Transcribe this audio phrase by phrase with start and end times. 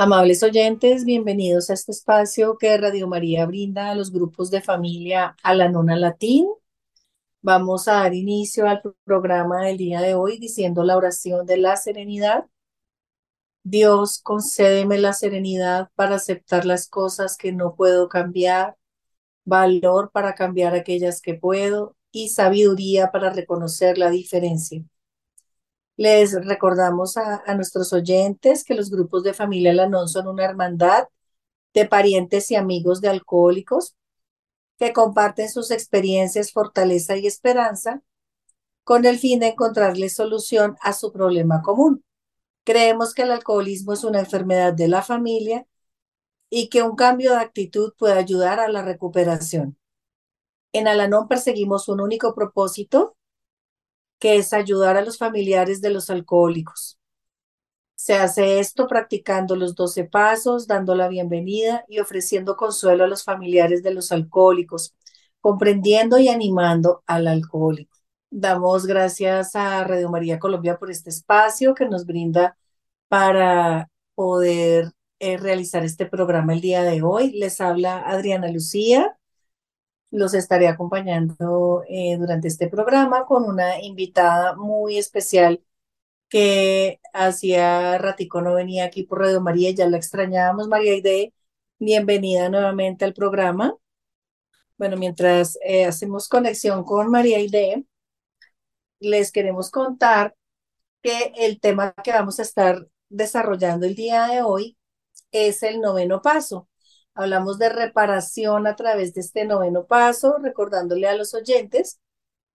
[0.00, 5.36] Amables oyentes, bienvenidos a este espacio que Radio María brinda a los grupos de familia
[5.42, 6.46] a la nona latín.
[7.42, 11.76] Vamos a dar inicio al programa del día de hoy diciendo la oración de la
[11.76, 12.46] serenidad.
[13.64, 18.76] Dios, concédeme la serenidad para aceptar las cosas que no puedo cambiar,
[19.44, 24.84] valor para cambiar aquellas que puedo y sabiduría para reconocer la diferencia.
[25.98, 31.08] Les recordamos a, nuestros oyentes que los grupos de familia Lanón son una hermandad
[31.74, 33.96] de parientes y amigos de alcohólicos
[34.78, 38.00] que comparten sus experiencias, fortaleza y esperanza
[38.84, 42.04] con el fin de encontrarles solución a su problema común.
[42.62, 45.66] Creemos que el alcoholismo es una enfermedad de la familia
[46.48, 49.76] y que un cambio de actitud puede ayudar a la recuperación.
[50.72, 53.17] En Alanón perseguimos un único propósito,
[54.18, 56.98] que es ayudar a los familiares de los alcohólicos.
[57.94, 63.24] Se hace esto practicando los doce pasos, dando la bienvenida y ofreciendo consuelo a los
[63.24, 64.94] familiares de los alcohólicos,
[65.40, 67.98] comprendiendo y animando al alcohólico.
[68.30, 72.56] Damos gracias a Radio María Colombia por este espacio que nos brinda
[73.08, 77.32] para poder eh, realizar este programa el día de hoy.
[77.32, 79.17] Les habla Adriana Lucía
[80.10, 85.62] los estaré acompañando eh, durante este programa con una invitada muy especial
[86.28, 91.34] que hacía ratico no venía aquí por Radio María, ya la extrañábamos, María Ide,
[91.78, 93.74] bienvenida nuevamente al programa.
[94.76, 97.84] Bueno, mientras eh, hacemos conexión con María Ide,
[99.00, 100.34] les queremos contar
[101.02, 104.76] que el tema que vamos a estar desarrollando el día de hoy
[105.32, 106.67] es el noveno paso.
[107.18, 111.98] Hablamos de reparación a través de este noveno paso, recordándole a los oyentes,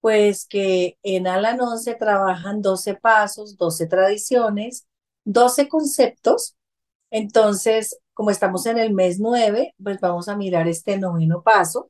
[0.02, 4.86] pues que en Alanón se trabajan 12 pasos, 12 tradiciones,
[5.26, 6.56] 12 conceptos.
[7.10, 11.90] Entonces, como estamos en el mes 9, pues vamos a mirar este noveno paso,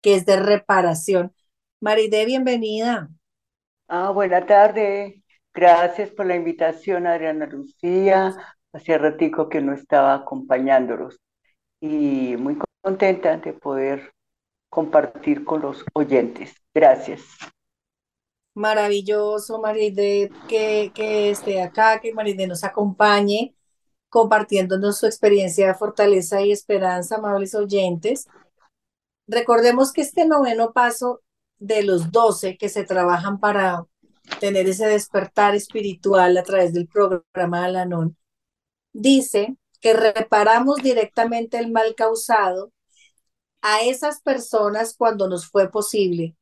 [0.00, 1.34] que es de reparación.
[1.80, 3.08] Maride, bienvenida.
[3.88, 5.24] Ah, buena tarde.
[5.52, 8.36] Gracias por la invitación, Adriana Lucía.
[8.72, 11.18] Hacía ratico que no estaba acompañándolos
[11.82, 14.12] y muy contenta de poder
[14.70, 16.54] compartir con los oyentes.
[16.72, 17.22] Gracias.
[18.54, 23.54] Maravilloso, Maride, que, que esté acá, que Maride nos acompañe
[24.08, 28.28] compartiéndonos su experiencia de fortaleza y esperanza, amables oyentes.
[29.26, 31.22] Recordemos que este noveno paso
[31.58, 33.86] de los doce que se trabajan para
[34.38, 38.16] tener ese despertar espiritual a través del programa Alanon,
[38.92, 42.72] dice que reparamos directamente el mal causado
[43.60, 46.36] a esas personas cuando nos fue posible,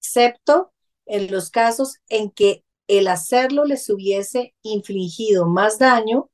[0.00, 0.72] excepto
[1.04, 6.30] en los casos en que el hacerlo les hubiese infligido más daño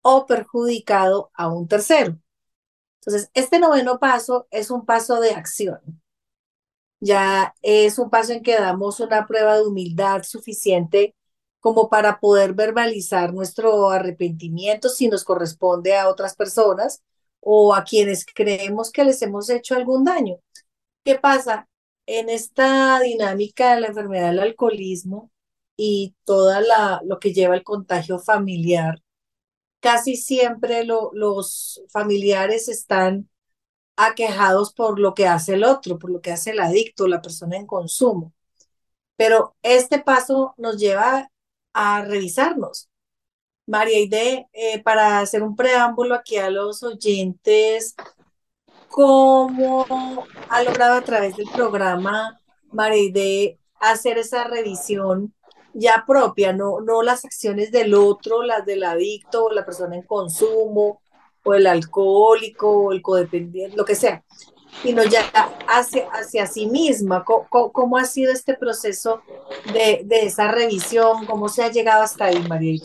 [0.00, 2.18] o perjudicado a un tercero.
[3.00, 5.80] Entonces, este noveno paso es un paso de acción.
[7.00, 11.15] Ya es un paso en que damos una prueba de humildad suficiente
[11.66, 17.02] como para poder verbalizar nuestro arrepentimiento si nos corresponde a otras personas
[17.40, 20.36] o a quienes creemos que les hemos hecho algún daño.
[21.04, 21.68] ¿Qué pasa?
[22.06, 25.32] En esta dinámica de la enfermedad del alcoholismo
[25.76, 26.62] y toda
[27.02, 29.02] lo que lleva el contagio familiar,
[29.80, 33.28] casi siempre los familiares están
[33.96, 37.56] aquejados por lo que hace el otro, por lo que hace el adicto, la persona
[37.56, 38.32] en consumo.
[39.16, 41.28] Pero este paso nos lleva
[41.78, 42.88] a revisarnos.
[43.66, 47.94] María Ide, eh, para hacer un preámbulo aquí a los oyentes,
[48.88, 49.84] ¿cómo
[50.48, 52.40] ha logrado a través del programa
[52.72, 55.34] María Ide hacer esa revisión
[55.74, 61.02] ya propia, no, no las acciones del otro, las del adicto, la persona en consumo,
[61.44, 64.24] o el alcohólico, o el codependiente, lo que sea,
[64.82, 65.22] sino ya
[65.66, 67.24] hacia, hacia sí misma.
[67.24, 69.22] ¿Cómo, ha sido este proceso
[69.72, 71.26] de, de, esa revisión?
[71.26, 72.80] ¿Cómo se ha llegado hasta ahí, María?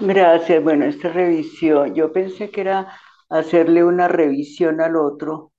[0.00, 0.62] Gracias.
[0.62, 2.98] Bueno, esta revisión, yo pensé que era
[3.28, 5.52] hacerle una revisión al otro,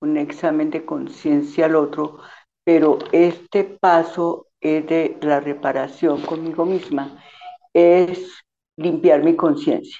[0.00, 2.18] un examen de conciencia al otro,
[2.64, 7.22] pero este paso es de la reparación conmigo misma,
[7.72, 8.42] es
[8.76, 9.98] limpiar mi conciencia.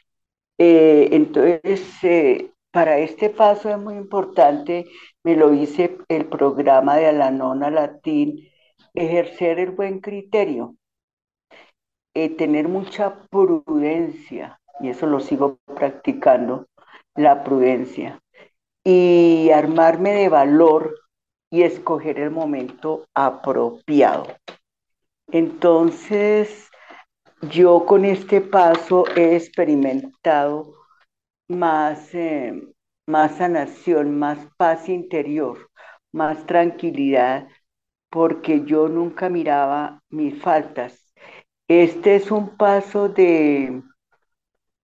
[0.58, 4.87] Eh, entonces, eh, para este paso es muy importante,
[5.23, 8.49] me lo hice el programa de Alanona Latín,
[8.95, 10.75] ejercer el buen criterio,
[12.15, 16.67] eh, tener mucha prudencia, y eso lo sigo practicando,
[17.15, 18.21] la prudencia,
[18.83, 20.99] y armarme de valor
[21.51, 24.27] y escoger el momento apropiado.
[25.31, 26.71] Entonces,
[27.43, 30.81] yo con este paso he experimentado
[31.49, 32.62] más, eh,
[33.06, 35.71] más sanación, más paz interior,
[36.12, 37.49] más tranquilidad,
[38.11, 41.12] porque yo nunca miraba mis faltas.
[41.69, 43.83] Este es un paso de,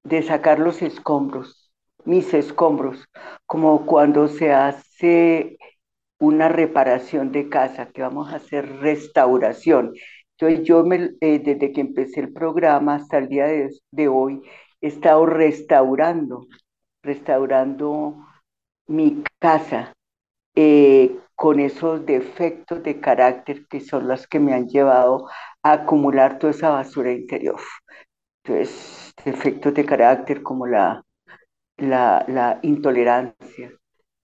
[0.05, 1.70] de sacar los escombros,
[2.05, 3.04] mis escombros,
[3.46, 5.58] como cuando se hace
[6.20, 9.94] una reparación de casa, que vamos a hacer restauración.
[10.38, 14.43] Entonces yo me, eh, desde que empecé el programa hasta el día de, de hoy
[14.80, 16.46] he estado restaurando,
[17.02, 18.16] restaurando
[18.88, 19.92] mi casa
[20.54, 25.28] eh, con esos defectos de carácter que son las que me han llevado
[25.62, 27.60] a acumular toda esa basura interior.
[28.44, 31.04] Entonces, defectos de carácter como la,
[31.78, 33.72] la, la intolerancia,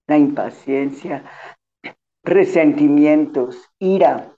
[0.07, 1.25] la impaciencia,
[2.23, 4.35] resentimientos, ira,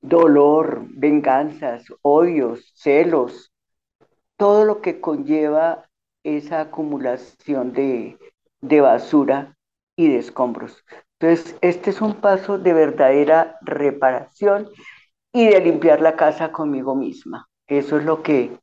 [0.00, 3.51] dolor, venganzas, odios, celos,
[4.42, 5.88] todo lo que conlleva
[6.24, 8.18] esa acumulación de,
[8.60, 9.56] de basura
[9.96, 10.84] y de escombros.
[11.20, 14.68] Entonces, este es un paso de verdadera reparación
[15.32, 17.46] y de limpiar la casa conmigo misma.
[17.68, 18.58] Eso es lo que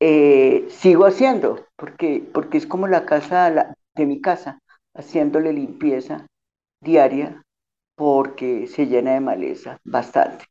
[0.00, 4.60] eh, sigo haciendo, porque, porque es como la casa de mi casa,
[4.94, 6.26] haciéndole limpieza
[6.80, 7.42] diaria
[7.96, 10.46] porque se llena de maleza bastante.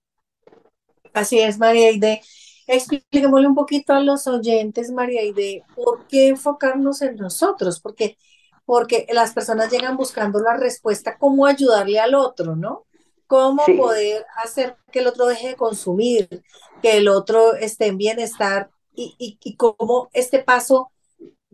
[1.14, 2.22] Así es, María Aide.
[2.68, 7.80] Expliquémosle un poquito a los oyentes, María Aide, ¿por qué enfocarnos en nosotros?
[7.80, 8.18] Porque,
[8.66, 12.86] porque las personas llegan buscando la respuesta, cómo ayudarle al otro, ¿no?
[13.28, 16.44] Cómo Sí, poder hacer que el otro deje de consumir,
[16.82, 20.92] que el otro esté en bienestar y, y, y cómo este paso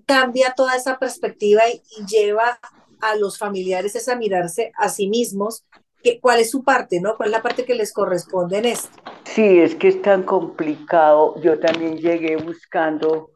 [0.05, 2.59] cambia toda esa perspectiva y, y lleva
[3.01, 5.65] a los familiares es a mirarse a sí mismos,
[6.03, 7.17] que, cuál es su parte, ¿no?
[7.17, 8.99] ¿Cuál es la parte que les corresponde en esto?
[9.25, 11.39] sí, es que es tan complicado.
[11.41, 13.31] Yo también llegué buscando,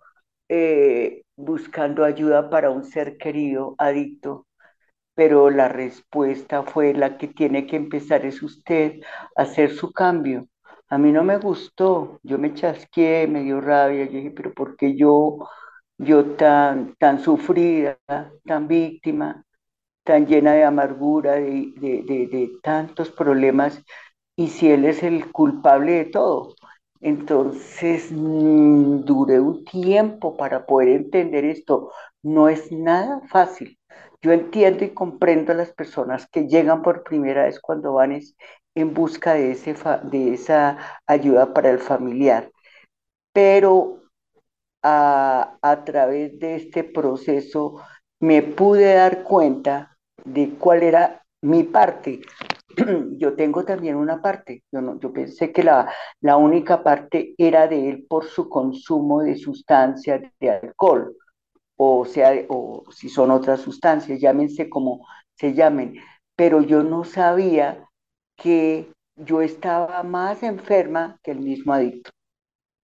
[0.49, 4.47] eh, buscando ayuda para un ser querido adicto
[5.15, 9.01] pero la respuesta fue la que tiene que empezar es usted
[9.35, 10.47] a hacer su cambio.
[10.89, 14.77] A mí no me gustó, yo me chasqué, me dio rabia, yo dije, pero ¿por
[14.77, 15.39] qué yo,
[15.97, 17.97] yo tan, tan sufrida,
[18.45, 19.43] tan víctima,
[20.07, 23.83] tan llena de amargura, de, de, de, tantos problemas,
[24.37, 26.55] y si él es el culpable de todo?
[27.01, 31.91] Entonces, mm, duré un tiempo para poder entender esto.
[32.23, 33.77] No es nada fácil.
[34.21, 38.35] Yo entiendo y comprendo a las personas que llegan por primera vez cuando van es
[38.75, 42.51] en busca de, ese de esa ayuda para el familiar,
[43.33, 44.03] pero
[44.83, 47.81] a, a través de este proceso
[48.19, 49.96] me pude dar cuenta
[50.33, 52.21] de cuál era mi parte.
[53.17, 54.63] Yo tengo también una parte.
[54.71, 55.91] Yo, pensé que la,
[56.21, 61.15] la única parte era de él por su consumo de sustancias de alcohol
[61.77, 65.05] o sea, o si son otras sustancias, llámense como
[65.35, 65.95] se llamen,
[66.35, 67.87] pero yo no sabía
[68.35, 72.11] que yo estaba más enferma que el mismo adicto,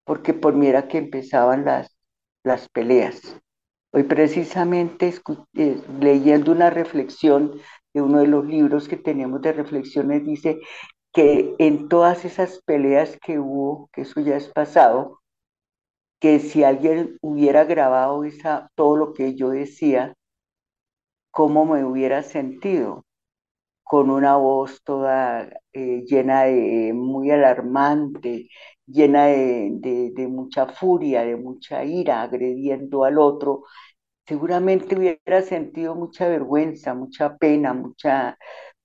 [0.04, 1.96] porque por mí era que empezaban las,
[2.44, 3.36] las peleas.
[3.94, 5.14] Hoy precisamente
[5.54, 7.52] eh, leyendo una reflexión
[7.92, 10.58] de uno de los libros que tenemos de reflexiones, dice
[11.12, 15.20] que en todas esas peleas que hubo, que eso ya es pasado,
[16.20, 20.14] que si alguien hubiera grabado esa, todo lo que yo decía,
[21.30, 23.04] cómo me hubiera sentido
[23.84, 28.48] con una voz toda eh, llena de, muy alarmante,
[28.86, 33.64] llena de, de mucha furia, de mucha ira, agrediendo al otro.
[34.26, 38.38] Seguramente hubiera sentido mucha vergüenza, mucha pena, mucha,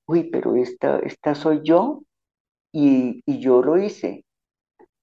[0.07, 2.03] uy, pero esta, esta soy yo
[2.73, 4.25] y, y yo lo hice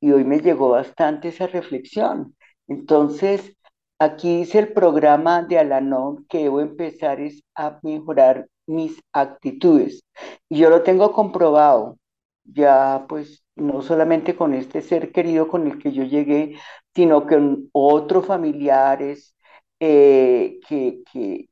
[0.01, 2.37] y hoy me llegó bastante esa reflexión.
[2.69, 3.57] Entonces,
[3.99, 10.03] aquí dice el programa de Alanon que debo empezar es a mejorar mis actitudes.
[10.49, 11.99] Y yo lo tengo comprobado,
[12.45, 16.57] ya pues no solamente con este ser querido con el que yo llegué,
[16.95, 19.36] sino con otros familiares
[19.81, 21.49] eh, que, que,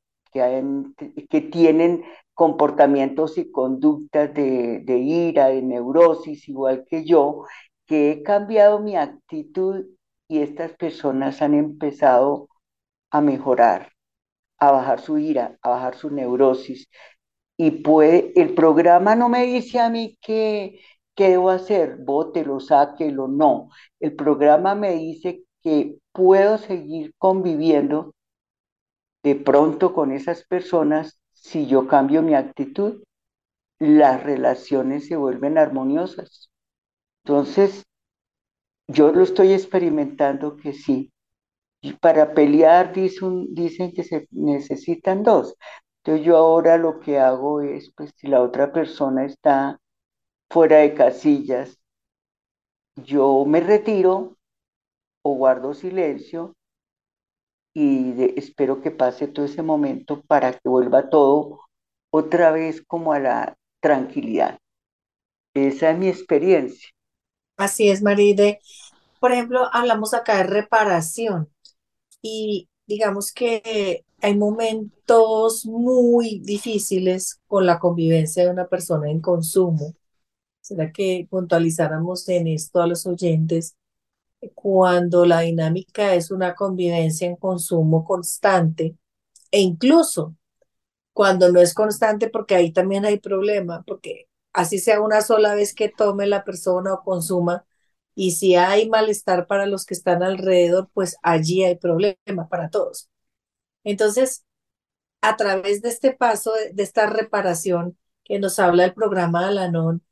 [1.31, 2.05] que, tienen
[2.35, 7.45] comportamientos y conductas de, de ira, de neurosis, igual que yo,
[7.87, 9.87] que he cambiado mi actitud
[10.29, 12.49] y estas personas han empezado
[13.11, 13.93] a mejorar,
[14.59, 16.89] a bajar su ira, a bajar su neurosis.
[17.57, 20.81] Y puede, el programa no me dice a mí qué,
[21.15, 23.69] qué debo hacer, bótelo, sáquelo, no.
[24.01, 28.15] El programa me dice que puedo seguir conviviendo
[29.25, 33.03] de pronto con esas personas si yo cambio mi actitud,
[33.79, 36.51] las relaciones se vuelven armoniosas.
[37.25, 37.85] Entonces,
[38.89, 41.13] yo lo estoy experimentando que sí,
[42.01, 45.57] para pelear dicen que se necesitan dos.
[46.03, 49.81] Entonces yo ahora lo que hago es, pues si la otra persona está
[50.51, 51.79] fuera de casillas,
[52.97, 54.37] yo me retiro
[55.25, 56.55] o guardo silencio
[57.75, 61.61] y espero que pase todo ese momento para que vuelva todo
[62.11, 64.59] otra vez como a la tranquilidad.
[65.55, 66.91] Esa es mi experiencia.
[67.57, 68.61] Así es, Maride.
[69.19, 71.49] Por ejemplo, hablamos acá de reparación
[72.23, 79.95] y digamos que hay momentos muy difíciles con la convivencia de una persona en consumo.
[80.61, 83.77] ¿Será que puntualizáramos en esto a los oyentes?
[84.55, 88.97] Cuando la dinámica es una convivencia en consumo constante
[89.51, 90.37] e incluso
[91.15, 95.75] cuando no es constante, porque ahí también hay problema, porque así sea una sola vez
[95.75, 97.67] que tome la persona o consuma,
[98.17, 103.11] y si hay malestar para los que están alrededor, pues allí hay problema para todos.
[103.85, 104.45] Entonces,
[105.23, 110.03] a través de este paso, de, esta reparación que nos habla el programa de Alanon,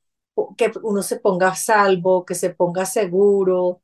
[0.56, 3.82] que uno se ponga a salvo, que se ponga seguro,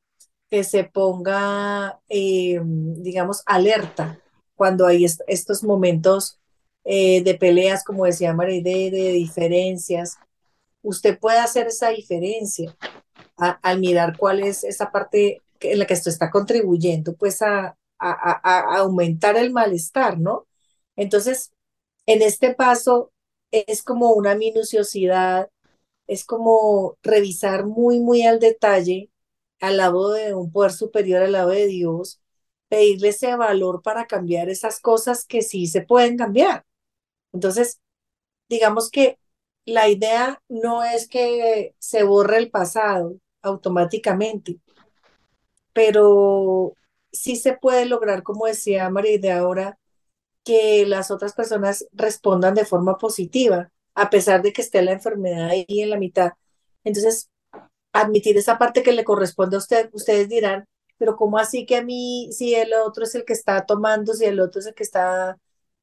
[0.49, 4.19] que se ponga, eh, digamos, alerta
[4.55, 6.39] cuando hay estos momentos
[6.83, 10.17] eh, de peleas, como decía María, de, diferencias.
[10.81, 12.75] Usted puede hacer esa diferencia
[13.37, 19.37] al mirar cuál es esa parte en la que esto está contribuyendo, pues a, aumentar
[19.37, 20.47] el malestar, ¿no?
[20.95, 21.51] Entonces,
[22.05, 23.11] en este paso
[23.51, 25.49] es como una minuciosidad,
[26.07, 29.08] es como revisar muy, muy al detalle,
[29.59, 32.21] al lado de un poder superior, al lado de Dios,
[32.69, 36.65] pedirle ese valor para cambiar esas cosas que sí se pueden cambiar.
[37.33, 37.81] Entonces,
[38.49, 39.19] digamos que
[39.65, 44.59] la idea no es que se borre el pasado automáticamente,
[45.73, 46.73] pero
[47.11, 49.79] sí se puede lograr, como decía María de ahora,
[50.43, 55.49] que las otras personas respondan de forma positiva, a pesar de que esté la enfermedad
[55.49, 56.33] ahí en la mitad.
[56.83, 57.29] Entonces,
[57.93, 60.65] admitir esa parte que le corresponde a usted, ustedes dirán,
[60.97, 64.25] pero ¿cómo así que a mí, si el otro es el que está tomando, si
[64.25, 65.37] el otro es el que está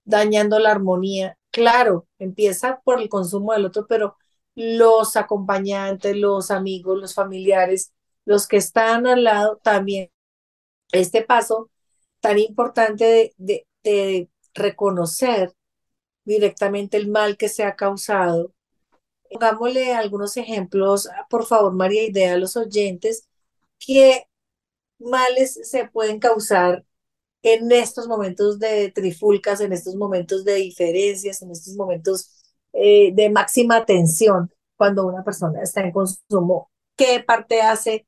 [0.04, 1.38] dañando la armonía?
[1.50, 4.16] Claro, empieza por el consumo del otro, pero
[4.54, 7.92] los acompañantes, los amigos, los familiares,
[8.24, 10.10] los que están al lado también.
[10.92, 11.70] Este paso
[12.20, 13.66] tan importante de,
[14.54, 15.52] reconocer
[16.24, 18.52] directamente el mal que se ha causado.
[19.30, 23.28] Pongámosle algunos ejemplos, por favor, María Idea, a los oyentes,
[23.78, 24.26] qué
[24.98, 26.84] males se pueden causar
[27.42, 32.42] en estos momentos de trifulcas, en estos momentos de diferencias, en estos momentos
[32.72, 36.70] eh, de máxima tensión cuando una persona está en consumo.
[36.96, 38.06] ¿Qué parte hace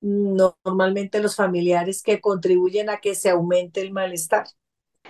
[0.00, 4.46] normalmente los familiares que contribuyen a que se aumente el malestar?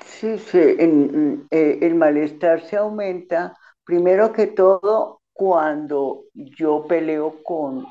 [0.06, 7.86] Sí, sí, eh, el malestar se aumenta primero que todo cuando yo peleo con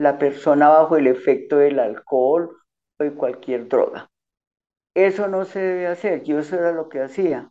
[0.00, 2.50] la persona bajo el efecto del alcohol
[2.98, 4.10] o de cualquier droga.
[4.96, 7.48] Eso no se debe hacer, yo eso era lo que hacía,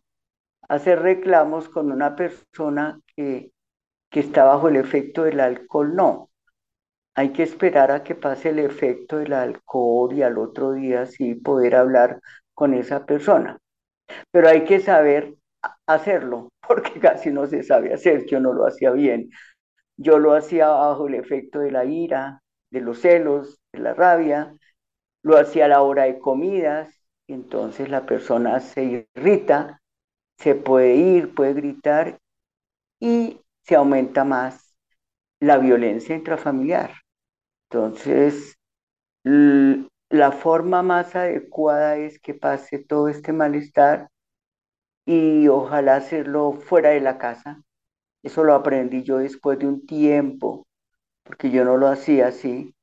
[0.68, 3.50] hacer reclamos con una persona que,
[4.10, 6.28] que está bajo el efecto del alcohol, no.
[7.14, 11.34] Hay que esperar a que pase el efecto del alcohol y al otro día sí
[11.34, 12.20] poder hablar
[12.52, 13.58] con esa persona.
[14.30, 15.34] Pero hay que saber
[15.86, 19.30] hacerlo, porque casi no se sabe hacer, yo no lo hacía bien.
[19.96, 24.54] Yo lo hacía bajo el efecto de la ira, de los celos, de la rabia,
[25.22, 26.94] lo hacía a la hora de comidas,
[27.28, 29.80] entonces la persona se irrita,
[30.38, 32.18] se puede ir, puede gritar
[32.98, 34.74] y se aumenta más
[35.40, 36.92] la violencia intrafamiliar.
[37.70, 38.56] Entonces,
[39.24, 44.08] la forma más adecuada es que pase todo este malestar
[45.12, 47.64] y ojalá hacerlo fuera de la casa.
[48.22, 50.68] Eso lo aprendí yo después de un tiempo,
[51.24, 52.76] porque yo no lo hacía así,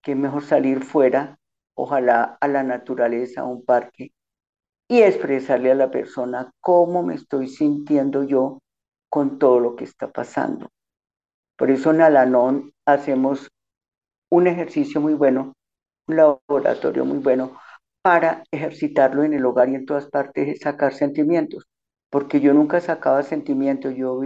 [0.00, 1.40] que es mejor salir fuera
[1.74, 4.12] ojalá a la naturaleza, a un parque,
[4.88, 8.60] y expresarle a la persona cómo me estoy sintiendo yo
[9.08, 10.68] con todo lo que está pasando.
[11.56, 13.50] Por eso en Alanón hacemos
[14.30, 15.54] un ejercicio muy bueno,
[16.06, 17.58] un laboratorio muy bueno
[18.02, 21.66] para ejercitarlo en el hogar y en todas partes, sacar sentimientos,
[22.12, 24.20] porque yo nunca sacaba sentimientos, yo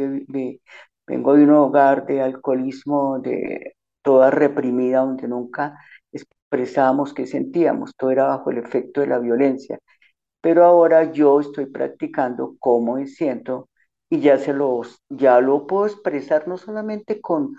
[1.07, 5.79] vengo de un hogar de alcoholismo, de toda reprimida, donde nunca
[6.13, 9.79] expresábamos qué sentíamos, todo era bajo el efecto de la violencia.
[10.41, 13.69] Pero ahora yo estoy practicando cómo me siento
[14.11, 17.57] y ya, se los, ya lo puedo expresar no solamente con,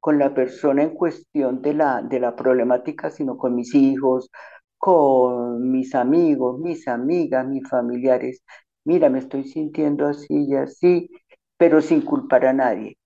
[0.00, 4.30] con la persona en cuestión de la, de la problemática, sino con mis hijos,
[4.78, 8.42] con mis amigos, mis amigas, mis familiares.
[8.84, 11.10] Mira, me estoy sintiendo así y así,
[11.56, 12.98] pero sin culpar a nadie.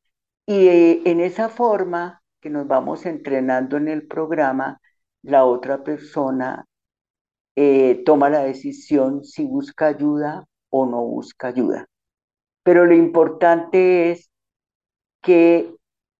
[0.46, 4.80] Y eh, en esa forma que nos vamos entrenando en el programa,
[5.22, 6.66] la otra persona
[7.56, 11.86] eh, toma la decisión si busca ayuda o no busca ayuda.
[12.64, 14.30] Pero lo importante es
[15.22, 15.74] que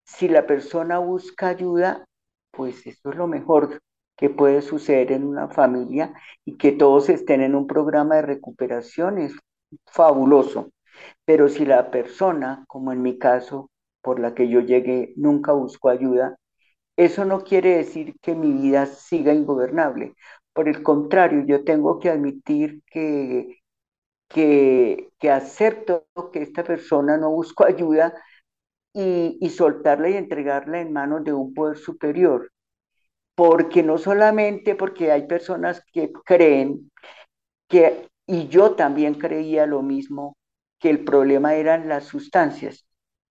[0.04, 2.04] si la persona busca ayuda,
[2.50, 3.80] pues eso es lo mejor
[4.16, 9.18] que puede suceder en una familia y que todos estén en un programa de recuperación
[9.18, 9.34] es
[9.86, 10.70] fabuloso.
[11.24, 13.70] Pero si la persona, como en mi caso,
[14.02, 16.36] por la que yo llegué, nunca buscó ayuda,
[16.96, 20.14] eso no quiere decir que mi vida siga ingobernable.
[20.52, 23.58] Por el contrario, yo tengo que admitir que,
[24.28, 28.14] que, que acepto que esta persona no buscó ayuda
[28.94, 32.52] y, y soltarla y entregarla en manos de un poder superior
[33.34, 36.90] porque no solamente porque hay personas que creen
[37.68, 40.36] que, y yo también creía lo mismo,
[40.80, 42.86] que el problema eran las sustancias,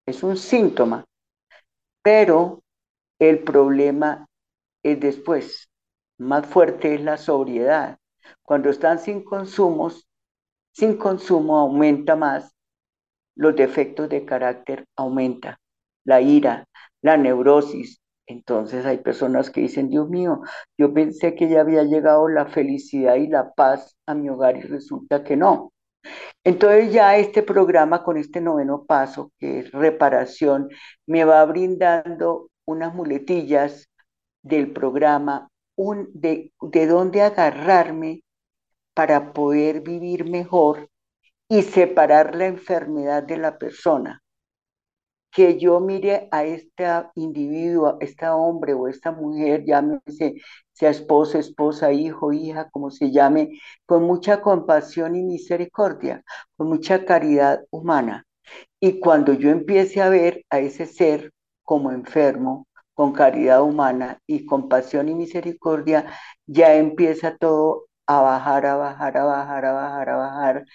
[0.05, 1.05] es un síntoma,
[2.01, 2.63] pero
[3.19, 4.27] el problema
[4.83, 5.69] es después,
[6.17, 7.97] más fuerte es la sobriedad.
[8.43, 10.07] Cuando están sin consumos,
[10.73, 12.53] sin consumo aumenta más,
[13.35, 15.59] los defectos de carácter aumenta,
[16.05, 16.65] la ira,
[17.01, 20.41] la neurosis, entonces hay personas que dicen, Dios mío,
[20.77, 24.62] yo pensé que ya había llegado la felicidad y la paz a mi hogar y
[24.62, 25.73] resulta que no.
[26.43, 30.69] Entonces ya este programa con este noveno paso, que es reparación,
[31.05, 33.89] me va brindando unas muletillas
[34.43, 38.23] del programa, un, de, de dónde agarrarme
[38.93, 40.89] para poder vivir mejor
[41.49, 44.22] y separar la enfermedad de la persona
[45.33, 50.35] que yo mire a este individuo, a este hombre o esta mujer, llámese,
[50.73, 56.23] sea esposo, esposa, hijo, hija, como se llame, con mucha compasión y misericordia,
[56.55, 58.25] con mucha caridad humana.
[58.79, 61.31] Y cuando yo empiece a ver a ese ser
[61.63, 66.05] como enfermo, con caridad humana y compasión y misericordia,
[66.45, 70.65] ya empieza todo a bajar, a bajar, a bajar, a bajar, a bajar,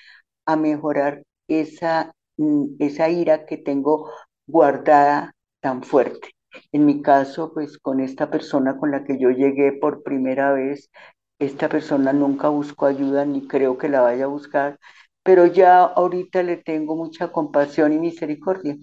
[0.47, 4.11] a mejorar esa, mm, esa ira que tengo
[4.49, 6.31] guardada tan fuerte.
[6.73, 10.91] En mi caso, pues con esta persona con la que yo llegué por primera vez,
[11.39, 14.79] esta persona nunca buscó ayuda ni creo que la vaya a buscar,
[15.23, 18.77] pero ya ahorita le tengo mucha compasión y misericordia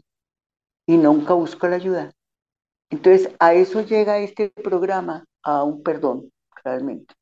[0.87, 2.11] y nunca busco la ayuda.
[2.91, 6.31] Entonces, a eso llega este programa, a un perdón,
[6.63, 7.13] realmente.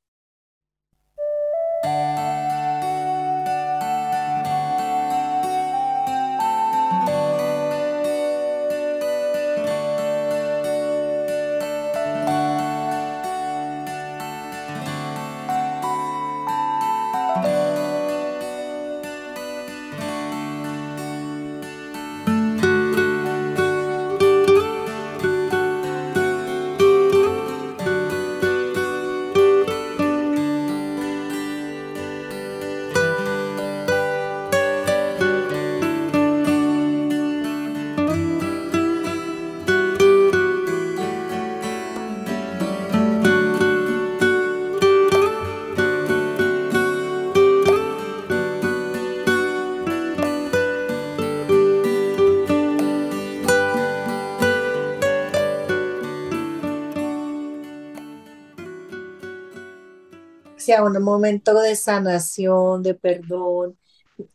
[60.73, 63.77] Sea un momento de sanación, de perdón.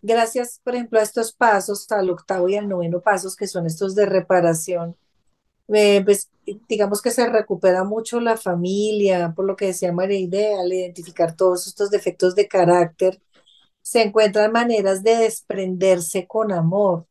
[0.03, 3.95] Gracias, por ejemplo, a estos pasos, al octavo y al noveno pasos, que son estos
[3.95, 4.97] de reparación,
[5.75, 6.05] eh,
[6.69, 11.37] digamos que se recupera mucho la familia, por lo que decía María Idea, al identificar
[11.37, 13.21] todos estos defectos de carácter,
[13.83, 17.07] se encuentran maneras de desprenderse con amor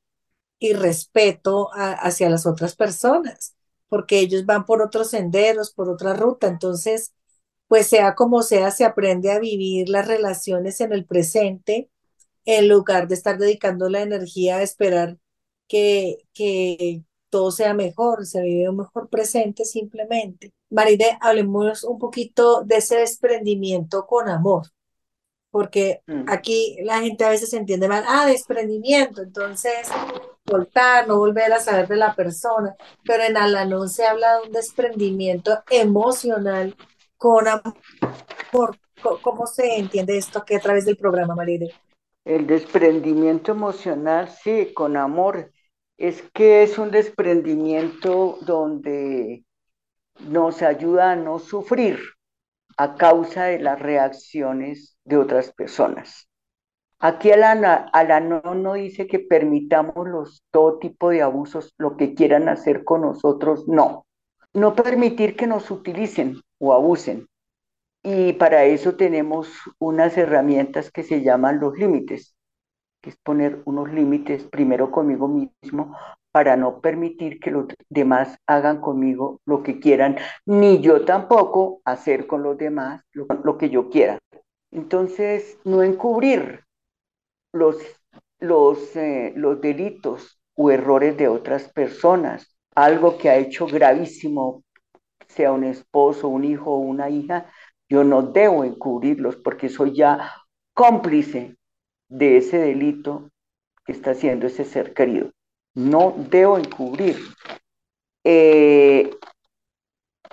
[0.59, 3.55] y respeto hacia las otras personas,
[3.89, 7.13] porque ellos van por otros senderos, por otra ruta, entonces
[7.67, 11.89] pues sea como sea, se aprende a vivir las relaciones en el presente
[12.45, 15.17] en lugar de estar dedicando la energía a esperar
[15.67, 20.53] que, que todo sea mejor, se vive un mejor presente simplemente.
[20.69, 24.67] Maride, hablemos un poquito de ese desprendimiento con amor,
[25.51, 26.23] porque mm.
[26.27, 29.87] aquí la gente a veces entiende mal, ah, desprendimiento, entonces
[30.45, 34.53] soltar, no volver a saber de la persona, pero en Alanón se habla de un
[34.53, 36.75] desprendimiento emocional
[37.17, 38.77] con amor.
[39.21, 41.71] ¿Cómo se entiende esto aquí a través del programa, Maride?
[42.25, 45.51] El desprendimiento emocional, sí, con amor.
[45.97, 49.45] Es que es un desprendimiento donde
[50.19, 51.99] nos ayuda a no sufrir,
[52.77, 56.27] a causa de las reacciones de otras personas.
[56.99, 57.55] Aquí la
[58.55, 63.67] no dice que permitamos los, todo tipo de abusos, lo que quieran hacer con nosotros,
[63.67, 64.07] no.
[64.53, 67.27] No permitir que nos utilicen o abusen.
[68.03, 72.35] Y para eso tenemos unas herramientas que se llaman los límites,
[73.01, 75.95] que es poner unos límites primero conmigo mismo
[76.31, 82.27] para no permitir que los demás hagan conmigo lo que quieran, ni yo tampoco hacer
[82.27, 84.19] con los demás lo, que yo quiera.
[84.71, 86.63] Entonces, no encubrir
[87.53, 87.77] los,
[88.39, 94.63] los, eh, los delitos o errores de otras personas, algo que ha hecho gravísimo,
[95.27, 97.51] sea un esposo, un hijo o una hija,
[97.89, 100.31] yo no debo encubrirlos porque soy ya
[100.73, 101.57] cómplice
[102.09, 103.29] de ese delito
[103.85, 105.31] que está haciendo ese ser querido
[105.77, 107.17] no debo encubrir.
[108.23, 109.11] Eh,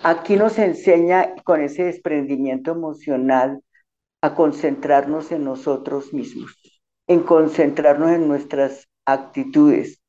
[0.03, 3.63] aquí nos enseña con ese desprendimiento emocional
[4.23, 6.51] a concentrarnos en nosotros mismos,
[7.07, 10.01] en concentrarnos en nuestras actitudes,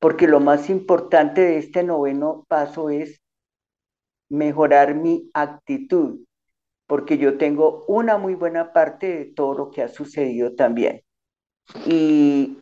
[0.00, 3.20] porque lo más importante de este noveno paso es
[4.28, 6.20] mejorar mi actitud,
[6.86, 11.02] porque yo tengo una muy buena parte de todo lo que ha sucedido también.
[11.86, 12.58] Y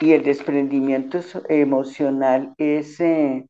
[0.00, 3.48] y el desprendimiento emocional es, eh,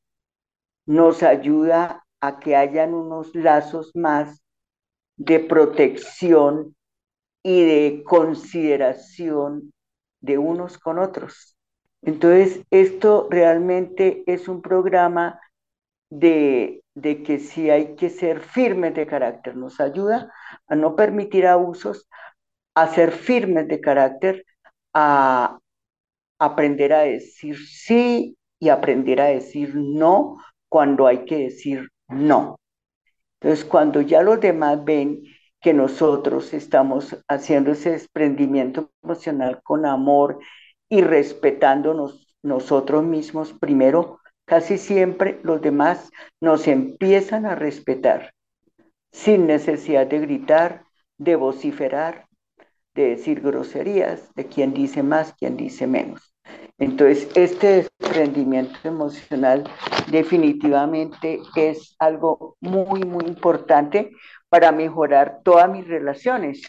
[0.86, 4.42] nos ayuda a que hayan unos lazos más
[5.16, 6.76] de protección
[7.42, 9.72] y de consideración
[10.20, 11.56] de unos con otros.
[12.02, 15.40] Entonces, esto realmente es un programa
[16.10, 20.32] de, de que si hay que ser firmes de carácter, nos ayuda
[20.68, 22.08] a no permitir abusos,
[22.74, 24.44] a ser firmes de carácter,
[24.92, 25.58] a,
[26.38, 30.38] aprender a decir sí y aprender a decir no
[30.68, 32.58] cuando hay que decir no.
[33.40, 35.22] Entonces, cuando ya los demás ven
[35.60, 40.38] que nosotros estamos haciendo ese desprendimiento emocional con amor
[40.88, 48.32] y respetándonos nosotros mismos primero, casi siempre los demás nos empiezan a respetar
[49.12, 50.84] sin necesidad de gritar,
[51.18, 52.26] de vociferar,
[52.94, 56.34] de decir groserías, de quién dice más, quién dice menos.
[56.78, 59.64] Entonces, este desprendimiento emocional
[60.10, 64.12] definitivamente es algo muy, muy importante
[64.48, 66.62] para mejorar todas mis relaciones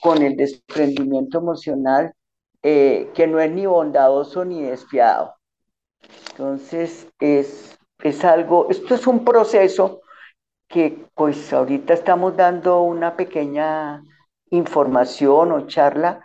[0.00, 2.12] con el desprendimiento emocional,
[2.62, 5.34] eh, que no es ni bondadoso ni despiadado.
[6.30, 10.00] Entonces, es, es algo, esto es un proceso
[10.68, 14.02] que pues ahorita estamos dando una pequeña
[14.50, 16.24] información o charla,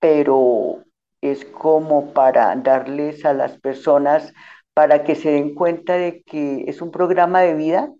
[0.00, 0.84] pero
[1.20, 4.32] es como para darles a las personas
[4.74, 7.92] para que se den cuenta de que es un programa de vida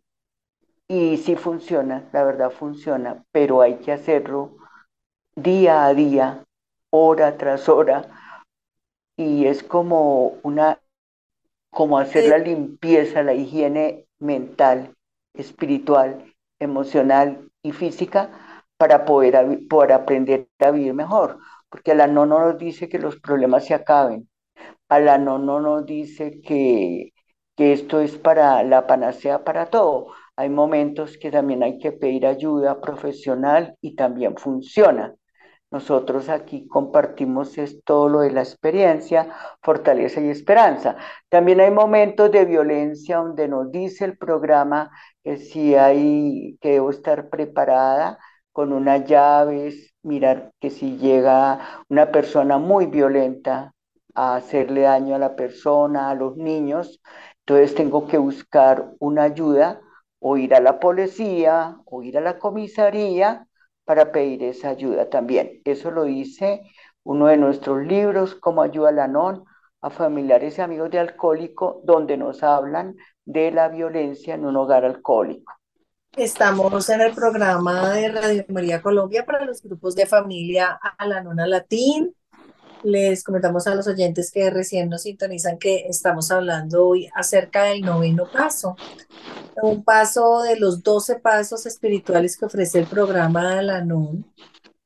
[0.89, 4.57] y sí funciona, la verdad funciona, pero hay que hacerlo
[5.35, 6.45] día a día,
[6.91, 8.09] hora tras hora,
[9.17, 10.79] y es como una,
[11.73, 14.95] como hacer la limpieza, la higiene mental,
[15.35, 18.31] espiritual, emocional y física
[18.77, 19.37] para poder,
[19.93, 21.39] aprender a vivir mejor,
[21.71, 24.29] porque la no nos dice que los problemas se acaben,
[24.89, 27.13] la no no nos dice que,
[27.57, 30.09] que esto es para la panacea para todo.
[30.37, 35.15] Hay momentos que también hay que pedir ayuda profesional y también funciona.
[35.73, 40.99] Nosotros aquí compartimos todo lo de la experiencia, fortaleza y esperanza.
[41.31, 44.91] También hay momentos de violencia donde nos dice el programa
[45.25, 48.19] que si hay que debo estar preparada
[48.53, 51.59] con unas llaves, mirar que si llega
[51.89, 53.73] una persona muy violenta
[54.15, 57.01] a hacerle daño a la persona, a los niños,
[57.47, 59.81] entonces tengo que buscar una ayuda
[60.19, 63.49] o ir a la policía o ir a la comisaría
[63.85, 65.61] para pedir esa ayuda también.
[65.65, 66.63] Eso lo dice
[67.05, 69.45] uno de nuestros libros, como ayuda a la NON
[69.81, 74.85] a familiares y amigos de alcohólico, donde nos hablan de la violencia en un hogar
[74.85, 75.55] alcohólico.
[76.17, 81.23] Estamos en el programa de Radio María Colombia para los grupos de familia a la
[81.23, 82.15] nona latín.
[82.83, 87.83] Les comentamos a los oyentes que recién nos sintonizan que estamos hablando hoy acerca del
[87.83, 88.77] noveno paso,
[89.63, 94.27] un paso de los doce pasos espirituales que ofrece el programa de la NON,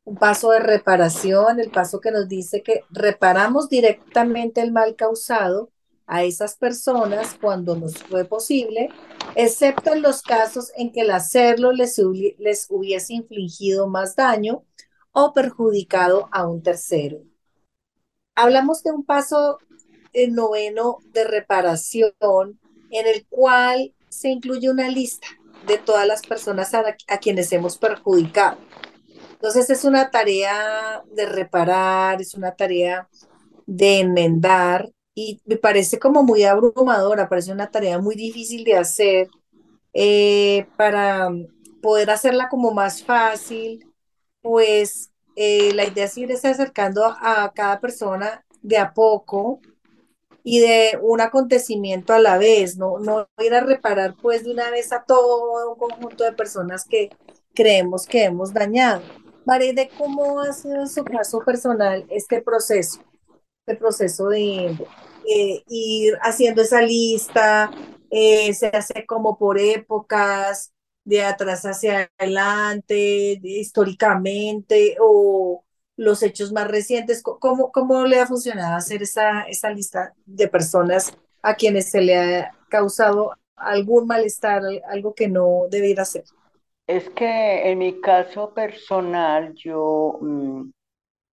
[0.04, 5.70] un paso de reparación, el paso que nos dice que reparamos directamente el mal causado
[6.06, 8.90] a esas personas cuando nos fue posible
[9.36, 14.64] excepto en los casos en que el hacerlo les hubiese infligido más daño
[15.12, 17.22] o perjudicado a un tercero.
[18.36, 19.58] Hablamos de un paso
[20.12, 22.12] el noveno de reparación
[22.90, 25.26] en el cual se incluye una lista,
[25.66, 28.58] de todas las personas a, a quienes hemos perjudicado.
[29.32, 33.08] Entonces es una tarea de reparar, es una tarea
[33.66, 39.28] de enmendar y me parece como muy abrumadora, parece una tarea muy difícil de hacer
[39.92, 41.30] eh, para
[41.82, 43.86] poder hacerla como más fácil,
[44.42, 49.60] pues eh, la idea es irse acercando a cada persona de a poco
[50.42, 54.70] y de un acontecimiento a la vez, no, no ir a reparar pues de una
[54.70, 57.10] vez a todo un conjunto de personas que
[57.54, 59.02] creemos que hemos dañado.
[59.46, 63.00] de ¿cómo ha sido en su caso personal este proceso?
[63.66, 64.76] Este proceso de
[65.68, 67.70] ir haciendo esa lista,
[68.10, 70.72] eh, se hace como por épocas,
[71.06, 75.64] de atrás hacia adelante, históricamente, o
[75.96, 77.22] los hechos más recientes.
[77.22, 82.16] ¿Cómo, cómo le ha funcionado hacer esa, esa lista de personas a quienes se le
[82.18, 86.24] ha causado algún malestar, algo que no debiera ser?
[86.88, 90.70] Es que en mi caso personal, yo mm,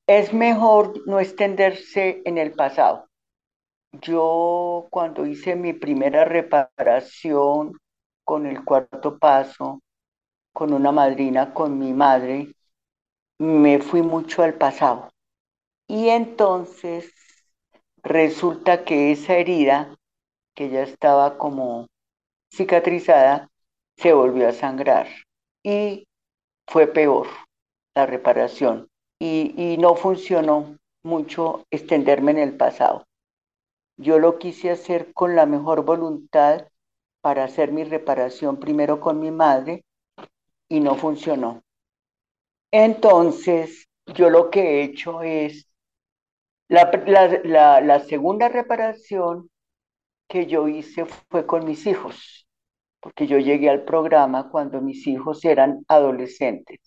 [0.08, 3.08] es mejor no extenderse en el pasado.
[4.02, 7.74] Yo cuando hice mi primera reparación
[8.24, 9.82] con el cuarto paso,
[10.54, 12.54] con una madrina, con mi madre,
[13.40, 15.10] me fui mucho al pasado.
[15.88, 17.14] Y entonces
[18.04, 19.96] resulta que esa herida,
[20.56, 21.88] que ya estaba como
[22.54, 23.50] cicatrizada,
[23.98, 25.08] se volvió a sangrar
[25.64, 26.08] y
[26.68, 27.28] fue peor
[27.96, 33.06] la reparación y, no funcionó mucho extenderme en el pasado.
[33.98, 36.68] Yo lo quise hacer con la mejor voluntad
[37.24, 39.86] para hacer mi reparación primero con mi madre
[40.68, 41.64] y no funcionó.
[42.70, 45.70] Entonces, yo lo que he hecho es,
[46.68, 49.50] la, segunda reparación
[50.28, 52.46] que yo hice fue con mis hijos,
[53.00, 56.80] porque yo llegué al programa cuando mis hijos eran adolescentes.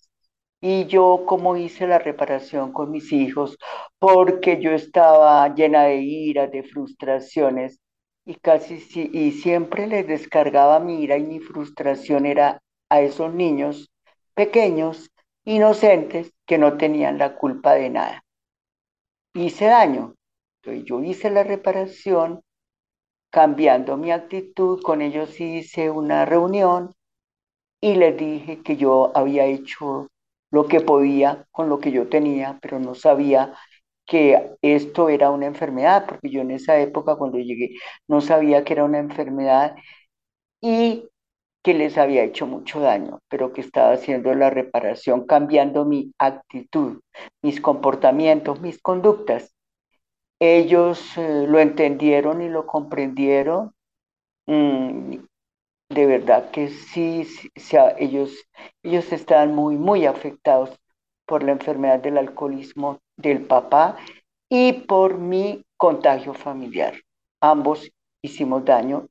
[0.61, 3.57] Y yo como hice la reparación con mis hijos,
[3.97, 7.79] porque yo estaba llena de ira, de frustraciones,
[8.27, 13.89] y casi y siempre les descargaba mi ira y mi frustración era a esos niños
[14.33, 15.09] pequeños
[15.45, 18.23] inocentes que no tenían la culpa de nada.
[19.33, 20.15] Hice daño.
[20.61, 22.41] Entonces yo hice la reparación
[23.31, 26.93] cambiando mi actitud, con ellos hice una reunión
[27.79, 30.09] y les dije que yo había hecho
[30.51, 33.53] lo que podía con lo que yo tenía, pero no sabía
[34.07, 38.73] que esto era una enfermedad, porque yo en esa época cuando llegué no sabía que
[38.73, 39.75] era una enfermedad
[40.61, 41.09] y
[41.63, 47.01] que les había hecho mucho daño, pero que estaba haciendo la reparación, cambiando mi actitud,
[47.43, 49.53] mis comportamientos, mis conductas.
[50.39, 53.73] Ellos eh, lo entendieron y lo comprendieron.
[54.47, 55.17] Mm,
[55.89, 57.27] de verdad que sí,
[57.97, 58.31] ellos,
[58.83, 60.77] ellos estaban muy, muy afectados
[61.27, 63.97] por la enfermedad del alcoholismo del papá
[64.49, 66.95] y por mi contagio familiar.
[67.41, 69.07] Ambos hicimos daño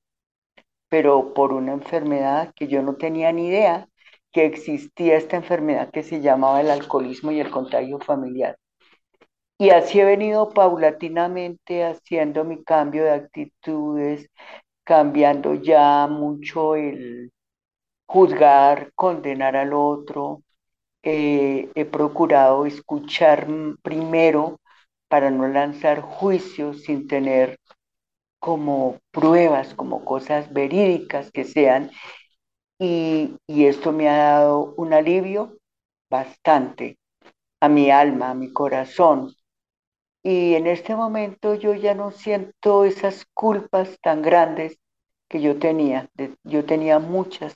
[0.88, 3.88] pero por una enfermedad que yo no tenía ni idea
[4.32, 8.56] que existía esta enfermedad que se llamaba el alcoholismo y el contagio familiar.
[9.58, 14.28] Y así he venido paulatinamente haciendo mi cambio de actitudes,
[14.84, 17.32] cambiando ya mucho el
[18.06, 20.42] juzgar, condenar al otro.
[21.08, 23.46] Eh, he procurado escuchar
[23.80, 24.58] primero
[25.08, 27.60] para no lanzar juicios sin tener
[28.40, 31.92] como pruebas, como cosas verídicas que sean.
[32.80, 35.56] Y, esto me ha dado un alivio
[36.10, 36.98] bastante
[37.60, 39.32] a mi alma, a mi corazón.
[40.24, 44.80] Y en este momento yo ya no siento esas culpas tan grandes
[45.28, 46.10] que yo tenía.
[46.42, 47.54] yo tenía muchas,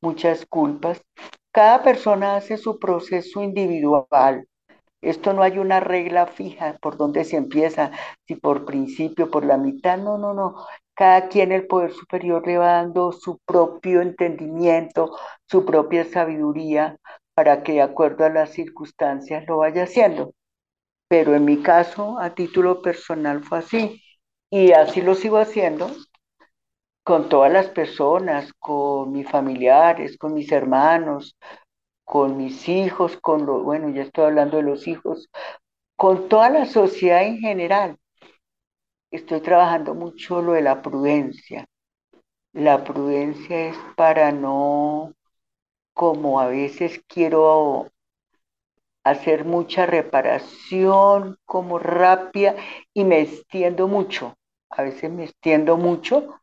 [0.00, 1.02] muchas culpas.
[1.52, 4.46] Cada persona hace su proceso individual
[5.02, 7.90] esto no hay una regla fija por donde se empieza,
[8.26, 10.64] si por principio, por la mitad, no, no, no.
[10.94, 16.96] Cada quien el poder superior le va dando su propio entendimiento, su propia sabiduría,
[17.34, 20.34] para que de acuerdo a las circunstancias lo vaya haciendo.
[21.08, 24.02] Pero en mi caso, a título personal, fue así.
[24.50, 25.90] Y así lo sigo haciendo
[27.04, 31.36] con todas las personas, con mis familiares, con mis hermanos,
[32.04, 35.28] con mis hijos, con los, bueno, ya estoy hablando de los hijos,
[35.96, 37.96] con toda la sociedad en general.
[39.10, 41.66] Estoy trabajando mucho lo de la prudencia.
[42.52, 45.12] La prudencia es para no,
[45.94, 47.90] como a veces quiero
[49.04, 52.54] hacer mucha reparación, como rápida,
[52.94, 54.34] y me extiendo mucho.
[54.70, 56.41] A veces me extiendo mucho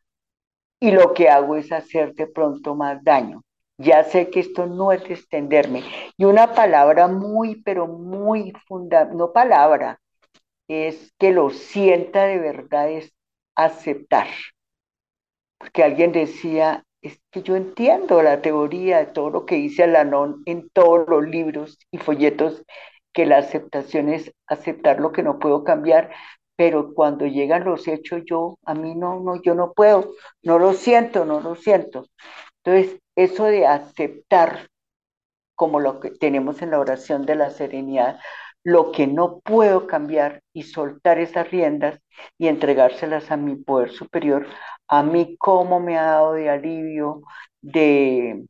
[0.79, 3.43] y lo que hago es hacerte pronto más daño
[3.77, 5.83] Ya sé que esto no es extenderme.
[6.17, 9.99] Y una palabra muy, pero muy fundamental, no palabra,
[10.67, 13.13] es que lo sienta de verdad, es
[13.55, 14.27] aceptar.
[15.57, 20.41] Porque alguien decía, es que yo entiendo la teoría de todo lo que dice Alanón
[20.45, 22.63] en todos los libros y folletos,
[23.13, 26.11] que la aceptación es aceptar lo que no puedo cambiar,
[26.59, 30.11] pero cuando llegan los hechos yo, a mí no, no, yo no puedo,
[30.43, 32.05] no lo siento, no lo siento.
[32.63, 34.67] Entonces, eso de aceptar,
[35.55, 38.19] como lo que tenemos en la oración de la serenidad,
[38.63, 41.99] lo que no puedo cambiar y soltar esas riendas
[42.37, 44.47] y entregárselas a mi poder superior,
[44.87, 47.21] a mí cómo me ha dado de alivio,
[47.61, 48.45] de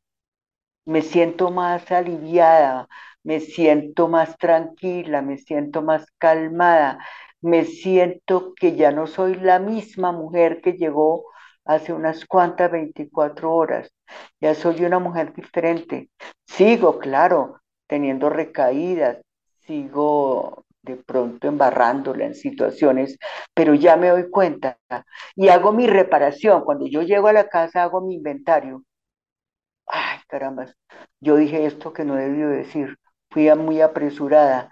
[0.86, 2.88] me siento más aliviada,
[3.24, 7.00] me siento más tranquila, me siento más calmada,
[7.42, 11.26] me siento que ya no soy la misma mujer que llegó
[11.66, 13.92] hace unas cuantas 24 horas,
[14.42, 16.10] ya soy una mujer diferente.
[16.46, 19.20] Sigo, claro, teniendo recaídas,
[19.66, 23.18] sigo de pronto embarrándola en situaciones,
[23.54, 24.78] pero ya me doy cuenta
[25.36, 26.64] y hago mi reparación.
[26.64, 28.84] Cuando yo llego a la casa hago mi inventario.
[29.88, 30.68] Ay, caramba,
[31.20, 32.98] yo dije esto que no debió decir,
[33.32, 34.70] fui muy apresurada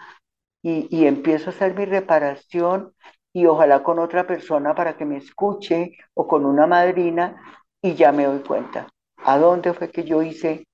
[0.61, 2.93] y, empiezo a hacer mi reparación
[3.33, 7.41] y ojalá con otra persona para que me escuche o con una madrina
[7.81, 8.87] y ya me doy cuenta.
[9.17, 10.67] A dónde fue que yo hice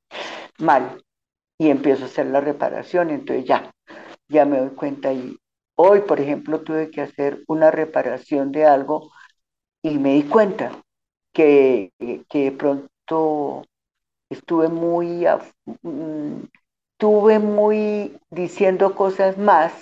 [0.60, 1.04] mal
[1.58, 3.72] y empiezo a hacer la reparación, entonces ya,
[4.28, 5.38] ya me doy cuenta y
[5.76, 9.12] hoy, por ejemplo, tuve que hacer una reparación de algo
[9.82, 10.72] y me di cuenta
[11.34, 11.92] que,
[12.30, 13.64] que de pronto
[14.30, 15.26] estuve muy,
[15.82, 16.44] mm,
[17.04, 19.74] estuve muy diciendo cosas más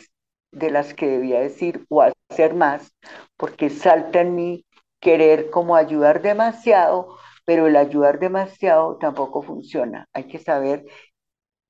[0.52, 2.96] de las que debía decir o hacer más,
[3.38, 4.66] porque salta en mí
[5.00, 10.08] querer como ayudar demasiado, pero el ayudar demasiado tampoco funciona.
[10.14, 10.84] Hay que saber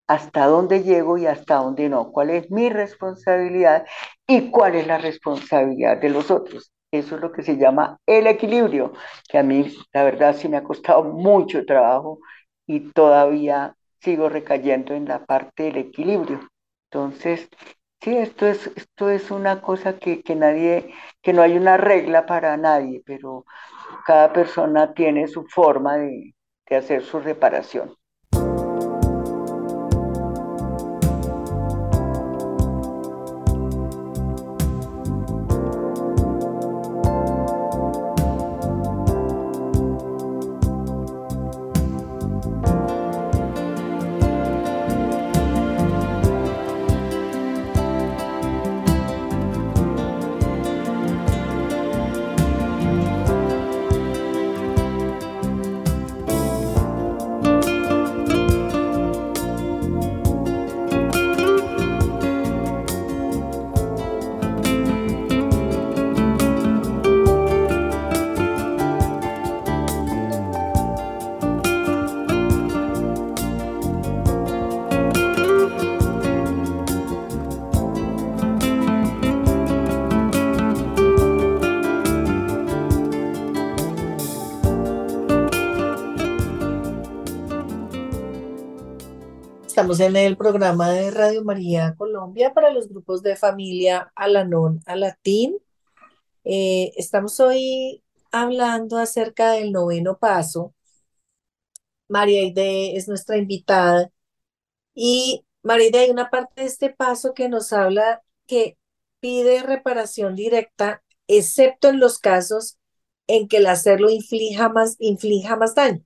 [0.08, 3.86] hasta dónde llego y hasta dónde no, cuál es mi responsabilidad
[4.26, 6.72] y cuál es la responsabilidad de los otros.
[6.94, 8.94] Eso es lo que se llama el equilibrio,
[9.28, 12.20] que a mí la verdad sí me ha costado mucho trabajo
[12.66, 16.42] y todavía sigo recayendo en la parte del equilibrio.
[16.92, 17.50] Entonces,
[18.02, 22.26] sí, esto es, esto es una cosa que, que nadie, que no hay una regla
[22.26, 23.46] para nadie, pero
[24.06, 26.36] cada persona tiene su forma de,
[26.70, 27.96] de hacer su reparación.
[90.00, 95.58] En el programa de Radio María Colombia para los grupos de familia Alanón a Latín.
[96.46, 100.74] Eh, estamos hoy hablando acerca del noveno paso.
[102.08, 104.10] María Ide es nuestra invitada.
[104.94, 108.78] Y María Ide, hay una parte de este paso que nos habla que
[109.20, 112.78] pide reparación directa, excepto en los casos
[113.28, 116.06] en que el hacerlo inflija más, inflija más daño.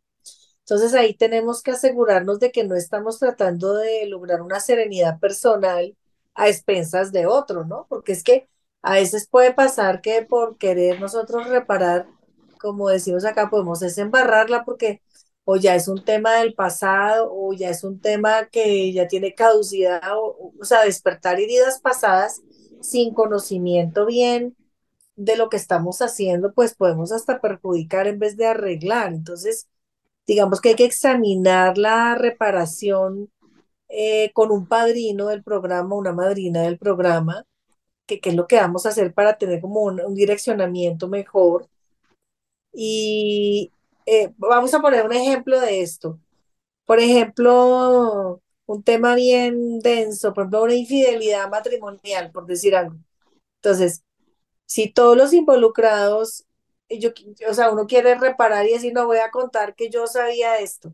[0.65, 5.95] Entonces ahí tenemos que asegurarnos de que no estamos tratando de lograr una serenidad personal
[6.33, 7.85] a expensas de otro, ¿no?
[7.89, 8.49] Porque es que
[8.81, 12.07] a veces puede pasar que por querer nosotros reparar,
[12.59, 15.01] como decimos acá, podemos desembarrarla porque
[15.43, 19.35] o ya es un tema del pasado o ya es un tema que ya tiene
[19.35, 22.41] caducidad, o, o sea, despertar heridas pasadas
[22.81, 24.55] sin conocimiento bien
[25.15, 29.13] de lo que estamos haciendo, pues podemos hasta perjudicar en vez de arreglar.
[29.13, 29.67] Entonces,
[30.27, 33.31] digamos que hay que examinar la reparación
[33.89, 37.45] eh, con un padrino del programa, una madrina del programa,
[38.07, 41.69] que, es lo que vamos a hacer para tener como un, direccionamiento mejor.
[42.73, 43.71] Y
[44.05, 46.19] eh, vamos a poner un ejemplo de esto.
[46.85, 52.97] Por ejemplo, un tema bien denso, por ejemplo, una infidelidad matrimonial, por decir algo.
[53.61, 54.03] Entonces,
[54.65, 56.45] si todos los involucrados
[56.89, 57.11] yo,
[57.49, 60.93] o sea, uno quiere reparar y decir, no voy a contar que yo sabía esto.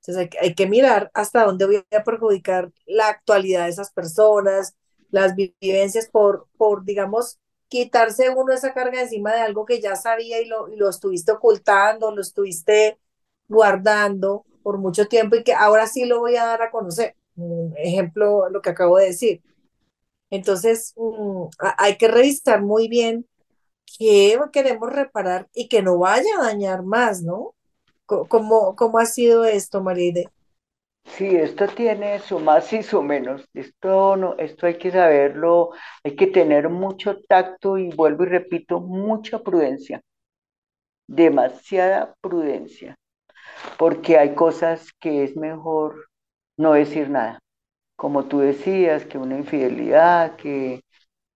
[0.00, 4.74] Entonces hay, que mirar hasta dónde voy a perjudicar la actualidad de esas personas,
[5.10, 10.40] las vivencias por, por digamos, quitarse uno esa carga encima de algo que ya sabía
[10.40, 12.98] y lo, y lo estuviste ocultando, lo estuviste
[13.48, 17.14] guardando por mucho tiempo y que ahora sí lo voy a dar a conocer.
[17.76, 19.42] Ejemplo, lo que acabo de decir.
[20.30, 21.46] Entonces, mm,
[21.78, 23.26] hay que revisar muy bien
[23.98, 27.54] qué queremos reparar y que no vaya a dañar más, ¿no?
[28.06, 30.30] ¿Cómo, cómo ha sido esto, Maride?
[31.04, 33.48] Sí, esto tiene su más y su menos.
[33.54, 35.70] Esto no, esto hay que saberlo,
[36.04, 40.00] hay que tener mucho tacto y vuelvo y repito, mucha prudencia.
[41.08, 42.96] Demasiada prudencia.
[43.78, 46.08] Porque hay cosas que es mejor
[46.56, 47.40] no decir nada.
[47.96, 50.82] Como tú decías, que una infidelidad, que,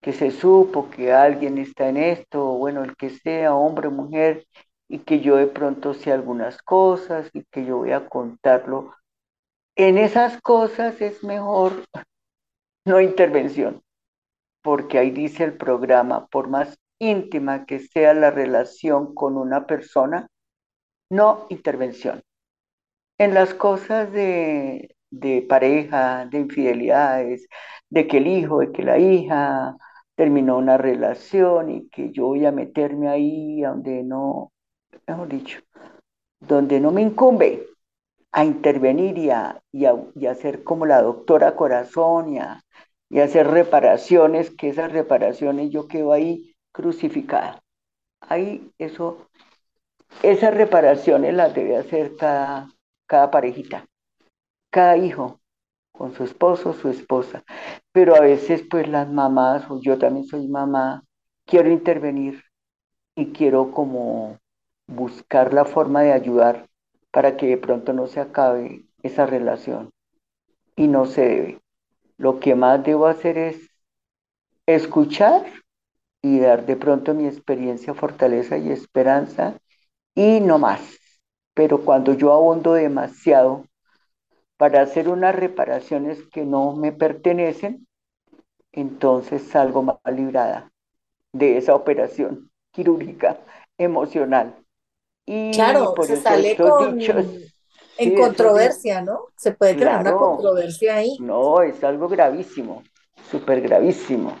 [0.03, 4.45] que se supo que alguien está en esto, bueno, el que sea, hombre o mujer,
[4.87, 8.93] y que yo de pronto sé algunas cosas y que yo voy a contarlo
[9.75, 11.85] en esas cosas es mejor
[12.85, 13.81] no intervención,
[14.61, 20.27] porque ahí dice el programa, por más íntima que sea la relación con una persona,
[21.09, 22.21] no intervención.
[23.17, 27.47] En las cosas de, de pareja, de infidelidades,
[27.89, 29.75] de que el hijo, de que la hija
[30.23, 34.53] terminó una relación y que yo voy a meterme ahí donde no,
[35.05, 35.59] mejor dicho,
[36.39, 37.67] donde no me incumbe,
[38.31, 42.63] a intervenir y a, y hacer como la doctora corazón y a,
[43.09, 47.61] y hacer reparaciones, que esas reparaciones yo quedo ahí crucificada.
[48.21, 49.27] Ahí eso,
[50.21, 52.69] esas reparaciones las debe hacer cada,
[53.07, 53.85] cada parejita,
[54.71, 55.41] cada hijo,
[55.93, 57.43] con su esposo, su esposa.
[57.93, 61.03] Pero a veces pues las mamás, o yo también soy mamá,
[61.45, 62.43] quiero intervenir
[63.15, 64.39] y quiero como
[64.87, 66.67] buscar la forma de ayudar
[67.11, 69.91] para que de pronto no se acabe esa relación.
[70.75, 71.61] Y no se debe.
[72.17, 73.69] Lo que más debo hacer es
[74.65, 75.45] escuchar
[76.23, 79.57] y dar de pronto mi experiencia, fortaleza y esperanza
[80.15, 80.81] y no más.
[81.53, 83.65] Pero cuando yo abondo demasiado
[84.57, 87.87] para hacer unas reparaciones que no me pertenecen,
[88.71, 90.71] entonces salgo mal librada
[91.31, 93.39] de esa operación quirúrgica
[93.77, 94.55] emocional.
[95.25, 99.27] Y claro, se sale con, en controversia, ¿no?
[99.37, 101.17] Se puede crear una controversia ahí.
[101.19, 102.83] No, es algo gravísimo,
[103.29, 104.37] súper gravísimo.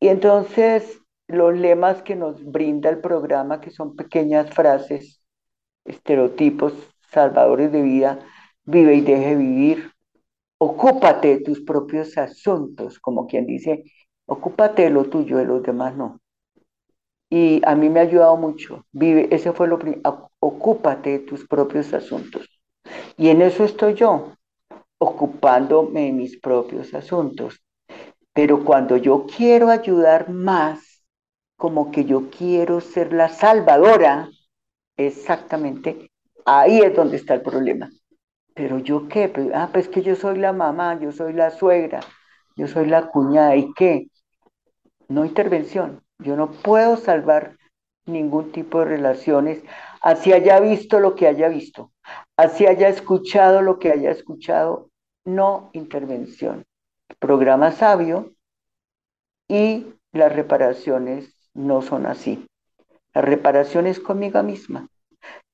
[0.00, 5.22] Y entonces los lemas que nos brinda el programa, que son pequeñas frases,
[5.84, 6.72] estereotipos,
[7.10, 8.18] salvadores de vida,
[8.64, 9.92] vive y deje vivir,
[10.58, 13.84] ocúpate de tus propios asuntos, como quien dice,
[14.26, 16.22] ocúpate de lo tuyo, de los demás no
[17.32, 18.84] y a mí me ha ayudado mucho.
[18.92, 22.46] Vive, ese fue lo primero, ocúpate de tus propios asuntos.
[23.16, 24.34] Y en eso estoy yo,
[24.98, 27.64] ocupándome de mis propios asuntos.
[28.34, 31.06] Pero cuando yo quiero ayudar más,
[31.56, 34.28] como que yo quiero ser la salvadora,
[34.98, 36.10] exactamente
[36.44, 37.88] ahí es donde está el problema.
[38.54, 42.00] Pero yo qué, pues, ah, pues que yo soy la mamá, yo soy la suegra,
[42.56, 44.08] yo soy la cuñada, ¿y qué?
[45.08, 47.56] No intervención, yo no puedo salvar
[48.06, 49.62] ningún tipo de relaciones,
[50.02, 51.92] así haya visto lo que haya visto,
[52.36, 54.90] así haya escuchado lo que haya escuchado,
[55.24, 56.64] no intervención.
[57.18, 58.32] Programa sabio
[59.48, 62.46] y las reparaciones no son así.
[63.14, 64.88] La reparación es conmigo misma.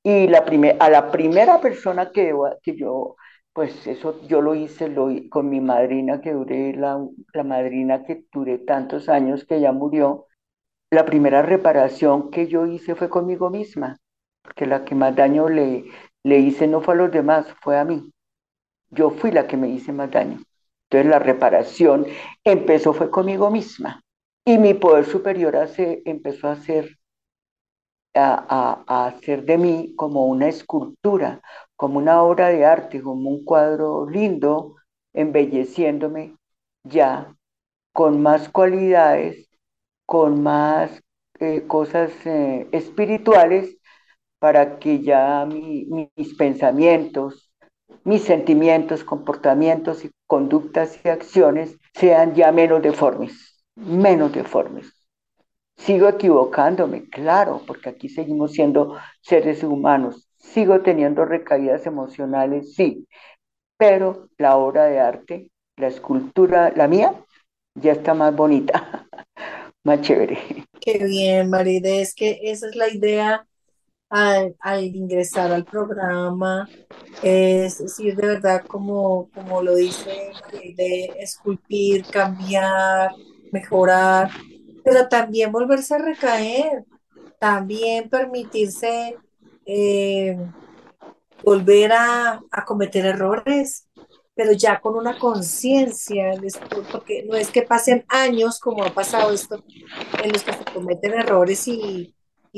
[0.02, 0.44] Y la
[0.80, 2.32] a la primera persona que,
[2.62, 3.16] que yo,
[3.52, 6.98] pues eso yo lo hice lo, con mi madrina, que duré, la,
[7.34, 10.26] la madrina que duré tantos años, que ya murió,
[10.90, 13.98] la primera reparación que yo hice fue conmigo misma,
[14.42, 15.86] porque la que más daño le,
[16.24, 18.12] le hice no fue a los demás, fue a mí.
[18.90, 20.40] Yo fui la que me hice más daño.
[20.90, 22.06] Entonces la reparación
[22.44, 24.02] empezó fue conmigo misma
[24.44, 26.97] y mi poder superior hace, empezó a hacer,
[28.18, 31.40] a, hacer de mí como una escultura,
[31.76, 34.76] como una obra de arte, como un cuadro lindo,
[35.12, 36.36] embelleciéndome
[36.84, 37.34] ya
[37.92, 39.48] con más cualidades
[40.08, 41.02] con más
[41.38, 43.76] eh, cosas eh, espirituales
[44.38, 47.52] para que ya mis pensamientos,
[48.04, 54.97] mis sentimientos, comportamientos y conductas y acciones sean ya menos deformes, menos deformes.
[55.78, 60.28] Sigo equivocándome, claro, porque aquí seguimos siendo seres humanos.
[60.36, 63.06] Sigo teniendo recaídas emocionales, sí,
[63.76, 67.14] pero la obra de arte, la escultura, la mía,
[67.74, 69.06] ya está más bonita.
[69.84, 70.38] más chévere.
[70.80, 73.46] Qué bien, Maride, es que esa es la idea
[74.10, 76.68] al, ingresar al programa,
[77.22, 83.12] es decir, de verdad, como, como lo dice María, de esculpir, cambiar,
[83.52, 84.30] mejorar,
[84.88, 86.84] pero también volverse a recaer,
[87.38, 89.16] también permitirse
[89.66, 90.36] eh,
[91.44, 93.86] volver a, cometer errores,
[94.34, 96.32] pero ya con una conciencia,
[96.90, 99.62] porque no es que pasen años como ha pasado esto,
[100.22, 102.14] en los que se cometen errores y,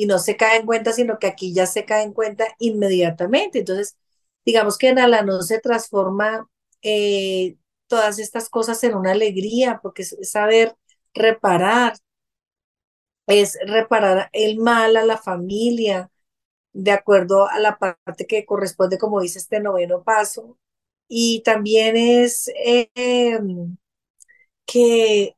[0.06, 3.58] no se cae en cuenta, sino que aquí ya se cae en cuenta inmediatamente.
[3.58, 3.98] Entonces,
[4.46, 6.48] digamos que en Alanón se transforma
[6.80, 7.56] eh,
[7.86, 10.74] todas estas cosas en una alegría, porque es saber
[11.12, 11.94] reparar,
[13.26, 16.10] es reparar el mal a la familia,
[16.72, 20.58] de acuerdo a la parte que corresponde, como dice este noveno paso.
[21.08, 23.76] Y también es em,
[24.66, 25.36] que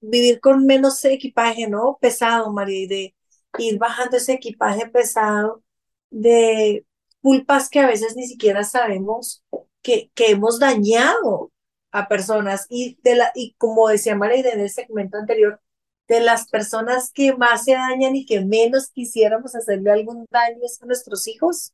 [0.00, 1.98] vivir con menos equipaje, ¿no?
[2.00, 3.14] Pesado, María, y de
[3.58, 5.62] ir bajando ese equipaje pesado
[6.10, 6.86] de
[7.22, 9.44] culpas que a veces ni siquiera sabemos
[9.82, 11.52] que, que hemos dañado
[11.92, 15.60] a personas y de la y como decía María en el segmento anterior,
[16.08, 20.80] de las personas que más se dañan y que menos quisiéramos hacerle algún daño es
[20.82, 21.72] a nuestros hijos,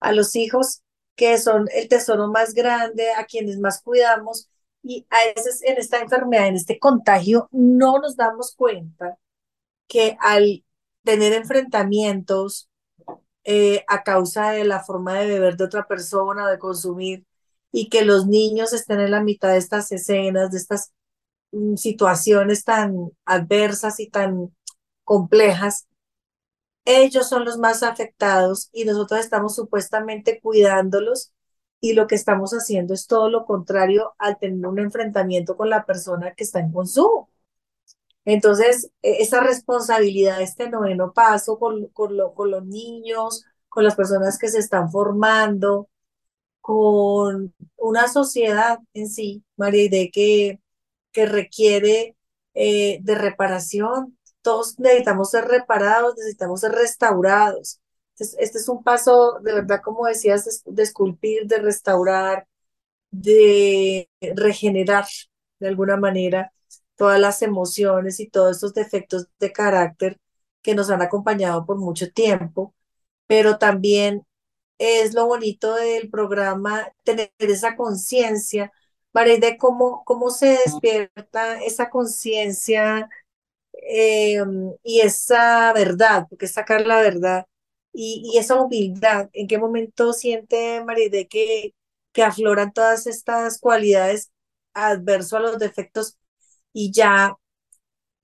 [0.00, 0.82] a los hijos
[1.14, 4.48] que son el tesoro más grande, a quienes más cuidamos
[4.82, 9.18] y a veces en esta enfermedad, en este contagio, no nos damos cuenta
[9.88, 10.64] que al
[11.02, 12.68] tener enfrentamientos
[13.44, 17.24] eh, a causa de la forma de beber de otra persona, de consumir,
[17.72, 20.92] y que los niños estén en la mitad de estas escenas, de estas
[21.76, 24.54] situaciones tan adversas y tan
[25.04, 25.86] complejas,
[26.84, 31.32] ellos son los más afectados y nosotros estamos supuestamente cuidándolos
[31.80, 35.84] y lo que estamos haciendo es todo lo contrario al tener un enfrentamiento con la
[35.84, 37.30] persona que está en consumo.
[38.24, 44.38] Entonces, e- esa responsabilidad, este noveno paso con, con, con los niños, con las personas
[44.38, 45.88] que se están formando,
[46.60, 50.60] con una sociedad en sí, María, de que,
[51.16, 52.14] que requiere
[52.52, 54.18] eh, de reparación.
[54.42, 57.80] Todos necesitamos ser reparados, necesitamos ser restaurados.
[58.10, 62.46] Entonces, este es un paso, de verdad, como decías, de, esculpir, de restaurar,
[63.10, 65.06] de regenerar
[65.58, 66.52] de alguna manera
[66.96, 70.18] todas las emociones y todos estos defectos de carácter
[70.60, 72.74] que nos han acompañado por mucho tiempo,
[73.26, 74.26] pero también
[74.78, 78.70] es lo bonito del programa, tener esa conciencia,
[79.16, 83.10] María, de cómo, cómo se despierta esa conciencia
[83.88, 84.38] eh,
[84.82, 87.46] y esa verdad, porque es sacar la verdad
[87.92, 89.28] y, y esa humildad.
[89.32, 91.74] ¿En qué momento siente María de que,
[92.12, 94.32] que afloran todas estas cualidades
[94.74, 96.18] adverso a los defectos
[96.72, 97.36] y ya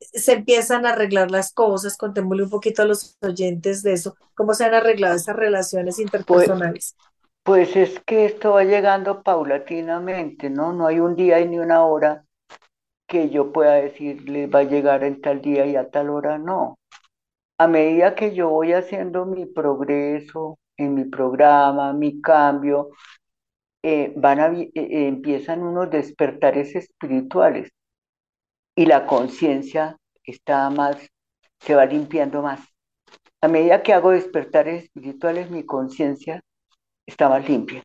[0.00, 1.96] se empiezan a arreglar las cosas?
[1.96, 6.52] Contémosle un poquito a los oyentes de eso, cómo se han arreglado esas relaciones Pues,
[6.54, 6.96] interpersonales.
[6.96, 7.11] pues
[7.44, 10.72] es que esto va llegando paulatinamente, ¿no?
[10.72, 12.24] No hay un día y ni una hora
[13.06, 16.78] que yo pueda decirle va a llegar en tal día y a tal hora, no.
[17.58, 22.90] A medida que yo voy haciendo mi progreso en mi programa, mi cambio,
[23.82, 27.70] eh, van a, eh, eh, empiezan unos despertares espirituales
[28.76, 30.96] y la conciencia está más,
[31.60, 32.60] se va limpiando más.
[33.40, 36.40] A medida que hago despertares espirituales, mi conciencia
[37.28, 37.82] más limpia.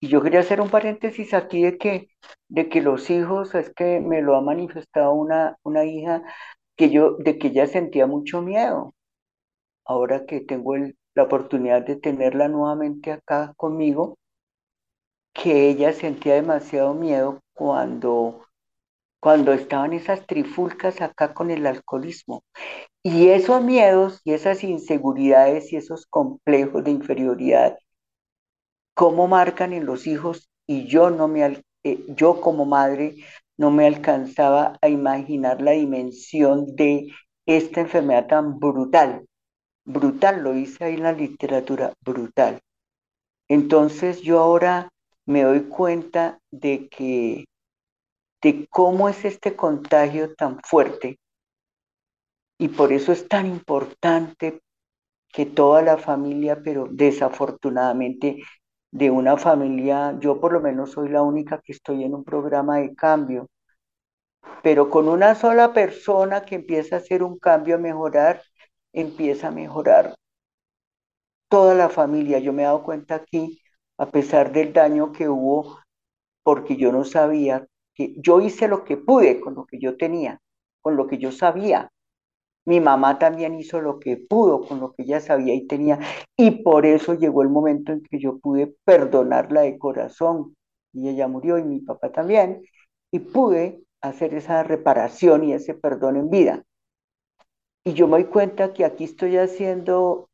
[0.00, 2.08] Y yo quería hacer un paréntesis aquí de que,
[2.48, 6.22] de que los hijos, es que me lo ha manifestado una, una hija
[6.76, 8.94] que yo, de que ella sentía mucho miedo.
[9.86, 14.16] Ahora que tengo el- la oportunidad de tenerla nuevamente acá conmigo,
[15.34, 18.46] que ella sentía demasiado miedo cuando,
[19.20, 22.44] cuando estaban esas trifulcas acá con el alcoholismo.
[23.02, 27.78] Y esos miedos y esas inseguridades y esos complejos de inferioridad,
[28.96, 30.50] ¿cómo marcan en los hijos?
[30.66, 33.16] Y yo no me, eh, yo como madre
[33.58, 37.08] no me alcanzaba a imaginar la dimensión de
[37.46, 39.26] esta enfermedad tan brutal.
[39.84, 42.60] Brutal, lo dice ahí en la literatura, brutal.
[43.48, 44.88] Entonces yo ahora
[45.26, 47.44] me doy cuenta de que,
[48.42, 51.18] de cómo es este contagio tan fuerte
[52.58, 54.60] y por eso es tan importante
[55.32, 58.42] que toda la familia, pero desafortunadamente
[58.96, 62.78] de una familia, yo por lo menos soy la única que estoy en un programa
[62.78, 63.46] de cambio,
[64.62, 68.42] pero con una sola persona que empieza a hacer un cambio, a mejorar,
[68.92, 70.14] empieza a mejorar
[71.48, 72.38] toda la familia.
[72.38, 73.60] Yo me he dado cuenta aquí,
[73.98, 75.78] a pesar del daño que hubo,
[76.42, 80.40] porque yo no sabía que yo hice lo que pude con lo que yo tenía,
[80.80, 81.90] con lo que yo sabía,
[82.66, 86.00] Mi mamá también hizo lo que pudo con lo que ella sabía y tenía,
[86.36, 90.56] y por eso llegó el momento en que yo pude perdonarla de corazón.
[90.92, 92.64] Y ella murió y mi papá también,
[93.12, 96.64] y pude hacer esa reparación y ese perdón en vida.
[97.84, 100.28] Y yo me doy cuenta que aquí estoy haciendo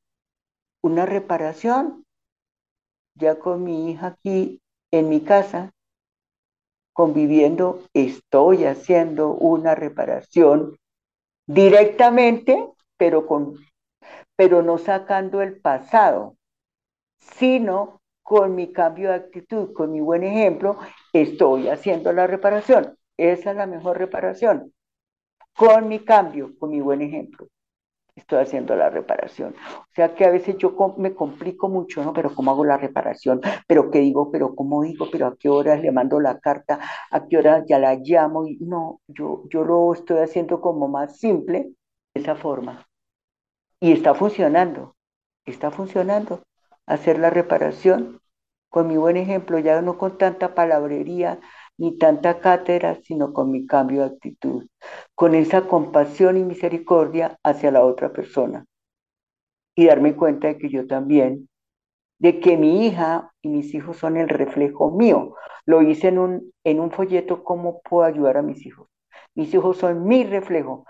[0.82, 2.04] una reparación,
[3.14, 5.72] ya con mi hija aquí en mi casa,
[6.94, 10.78] conviviendo, estoy haciendo una reparación
[11.46, 13.56] directamente, pero, con,
[14.36, 16.36] pero no sacando el pasado,
[17.18, 20.78] sino con mi cambio de actitud, con mi buen ejemplo,
[21.12, 22.96] estoy haciendo la reparación.
[23.16, 24.72] Esa es la mejor reparación.
[25.54, 27.48] Con mi cambio, con mi buen ejemplo,
[28.14, 29.54] estoy haciendo la reparación.
[29.80, 32.12] O sea que a veces yo me complico mucho, ¿no?
[32.12, 33.40] Pero ¿cómo hago la reparación?
[33.66, 34.30] ¿Pero qué digo?
[34.30, 35.08] ¿Pero cómo digo?
[35.10, 36.78] ¿Pero a qué horas le mando la carta?
[37.10, 38.46] ¿A qué hora ya la llamo?
[38.46, 41.72] Y no, yo, yo lo estoy haciendo como más simple,
[42.14, 42.86] de esa forma.
[43.80, 44.96] Y está funcionando,
[45.44, 46.42] está funcionando.
[46.86, 48.20] Hacer la reparación
[48.68, 51.40] con mi buen ejemplo, ya no con tanta palabrería,
[51.78, 54.66] ni tanta cátedra, sino con mi cambio de actitud,
[55.14, 58.64] con esa compasión y misericordia hacia la otra persona.
[59.74, 61.48] Y darme cuenta de que yo también,
[62.18, 65.34] de que mi hija y mis hijos son el reflejo mío.
[65.66, 68.88] Lo hice en un, en un folleto, ¿cómo puedo ayudar a mis hijos?
[69.34, 70.86] Mis hijos son mi reflejo.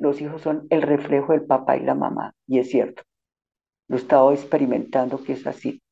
[0.00, 2.34] los hijos son el reflejo del papá y la mamá.
[2.46, 3.02] Y es cierto.
[3.88, 5.82] Lo he estado experimentando que es así.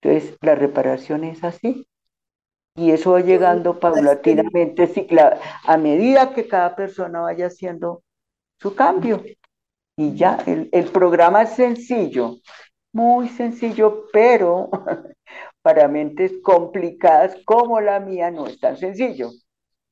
[0.00, 1.86] Entonces, la reparación es así.
[2.76, 4.88] Y eso va llegando paulatinamente,
[5.64, 8.02] a medida que cada persona vaya haciendo
[8.60, 9.22] su cambio.
[9.96, 12.38] Y ya, el, el programa es sencillo,
[12.92, 14.70] muy sencillo, pero
[15.64, 19.30] para mentes complicadas como la mía no es tan sencillo,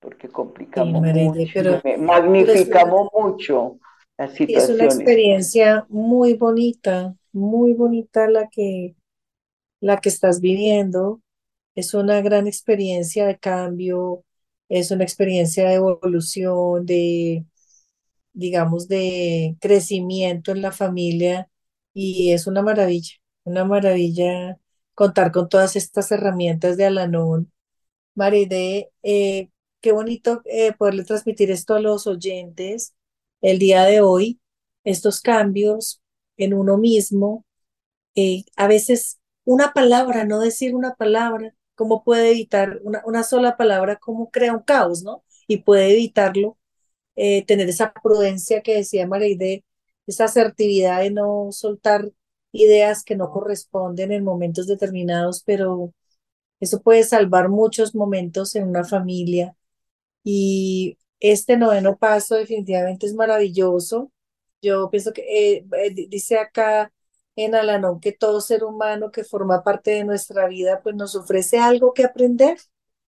[0.00, 3.78] porque complicamos mucho, magnificamos mucho
[4.18, 4.68] las situaciones.
[4.68, 8.94] Es una experiencia muy bonita, muy bonita la que,
[9.80, 11.21] la que estás viviendo
[11.74, 14.24] es una gran experiencia de cambio,
[14.68, 17.46] es una experiencia de evolución, de,
[18.32, 21.50] digamos, de crecimiento en la familia
[21.94, 23.14] y es una maravilla,
[23.44, 24.58] una maravilla
[24.94, 27.52] contar con todas estas herramientas de Alanón.
[28.14, 29.50] Maride, eh,
[29.80, 32.94] qué bonito eh, poderle transmitir esto a los oyentes
[33.42, 34.40] el día de hoy,
[34.84, 36.02] estos cambios
[36.36, 37.44] en uno mismo.
[38.14, 43.56] Eh, a veces una palabra, no decir una palabra, cómo puede evitar una, una sola
[43.56, 45.24] palabra, cómo crea un caos, ¿no?
[45.46, 46.58] Y puede evitarlo,
[47.16, 49.64] eh, tener esa prudencia que decía Mareide,
[50.06, 52.10] esa asertividad de no soltar
[52.52, 55.92] ideas que no corresponden en momentos determinados, pero
[56.60, 59.56] eso puede salvar muchos momentos en una familia.
[60.24, 64.12] Y este noveno paso definitivamente es maravilloso.
[64.62, 65.22] Yo pienso que
[65.58, 66.92] eh, eh, dice acá
[67.36, 71.58] en Alanón que todo ser humano que forma parte de nuestra vida pues nos ofrece
[71.58, 72.58] algo que aprender.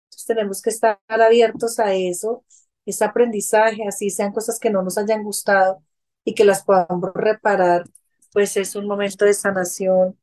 [0.04, 2.44] Entonces tenemos que estar abiertos a eso,
[2.86, 5.82] ese aprendizaje, así sean cosas que no nos hayan gustado
[6.24, 7.84] y que las podamos reparar,
[8.32, 10.18] pues es un momento de sanación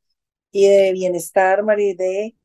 [0.50, 2.36] y de bienestar, Maride,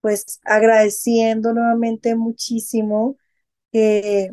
[0.00, 3.16] pues agradeciendo nuevamente muchísimo
[3.72, 4.32] que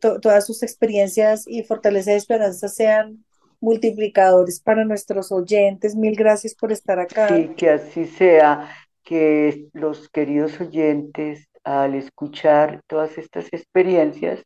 [0.00, 3.24] todas sus experiencias y fortaleza de esperanza sean
[3.60, 5.94] multiplicadores para nuestros oyentes.
[5.94, 7.28] Mil gracias por estar acá.
[7.28, 8.68] Sí, que así sea,
[9.04, 14.42] que los queridos oyentes al escuchar todas estas experiencias,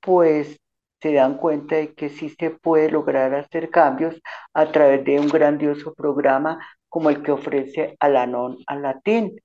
[0.00, 0.58] pues
[1.02, 4.20] se dan cuenta de que sí se puede lograr hacer cambios
[4.54, 9.40] a través de un grandioso programa como el que ofrece Alanon al Latín.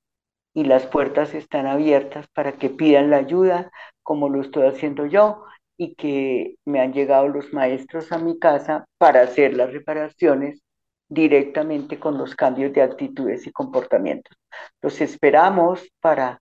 [0.54, 3.72] Y las puertas están abiertas para que pidan la ayuda,
[4.04, 5.46] como lo estoy haciendo yo,
[5.82, 10.62] y que me han llegado los maestros a mi casa para hacer las reparaciones
[11.10, 14.38] directamente con los cambios de actitudes y comportamientos.
[14.80, 16.40] Los esperamos para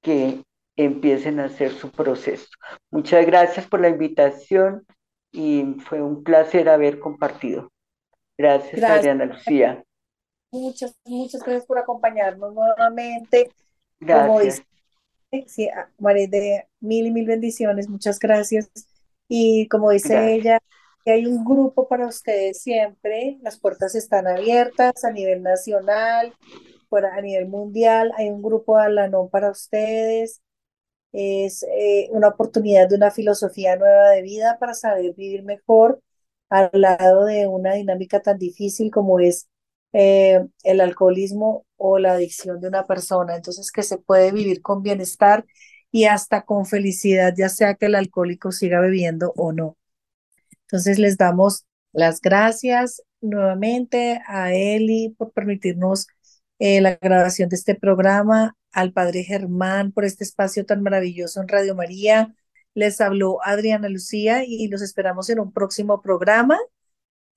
[0.00, 0.44] que
[0.76, 2.46] empiecen a hacer su proceso.
[2.92, 4.86] Muchas gracias por la invitación
[5.32, 7.72] y fue un placer haber compartido.
[8.38, 9.82] Gracias, Adriana Lucía.
[10.52, 13.50] Muchas, muchas gracias por acompañarnos nuevamente.
[13.98, 14.62] Gracias.
[15.46, 15.68] Sí,
[15.98, 18.70] María de mil y mil bendiciones, muchas gracias.
[19.28, 20.58] Y como dice ella,
[21.04, 26.34] hay un grupo para ustedes siempre, las puertas están abiertas a nivel nacional,
[26.90, 30.42] a nivel mundial, hay un grupo de Alanón para ustedes.
[31.12, 36.02] Es eh, una oportunidad de una filosofía nueva de vida para saber vivir mejor
[36.50, 39.48] al lado de una dinámica tan difícil como es
[39.92, 43.36] eh, el alcoholismo o la adicción de una persona.
[43.36, 45.44] Entonces, que se puede vivir con bienestar
[45.90, 49.76] y hasta con felicidad, ya sea que el alcohólico siga bebiendo o no.
[50.62, 56.06] Entonces les damos las gracias nuevamente a Eli por permitirnos
[56.58, 61.48] eh, la grabación de este programa, al Padre Germán por este espacio tan maravilloso en
[61.48, 62.34] Radio María.
[62.74, 66.58] Les habló Adriana Lucía y los esperamos en un próximo programa.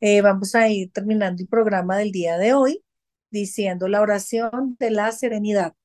[0.02, 2.84] Eh, vamos a ir terminando el programa del día de hoy
[3.30, 5.76] diciendo la oración de la serenidad.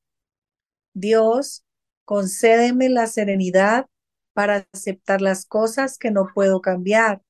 [0.94, 1.64] Dios,
[2.04, 3.86] concédeme la serenidad
[4.32, 7.22] para aceptar las cosas que no puedo cambiar,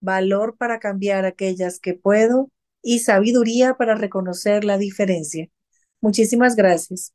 [0.00, 2.50] valor para cambiar aquellas que puedo
[2.82, 5.48] y sabiduría para reconocer la diferencia.
[6.00, 7.12] Muchísimas gracias.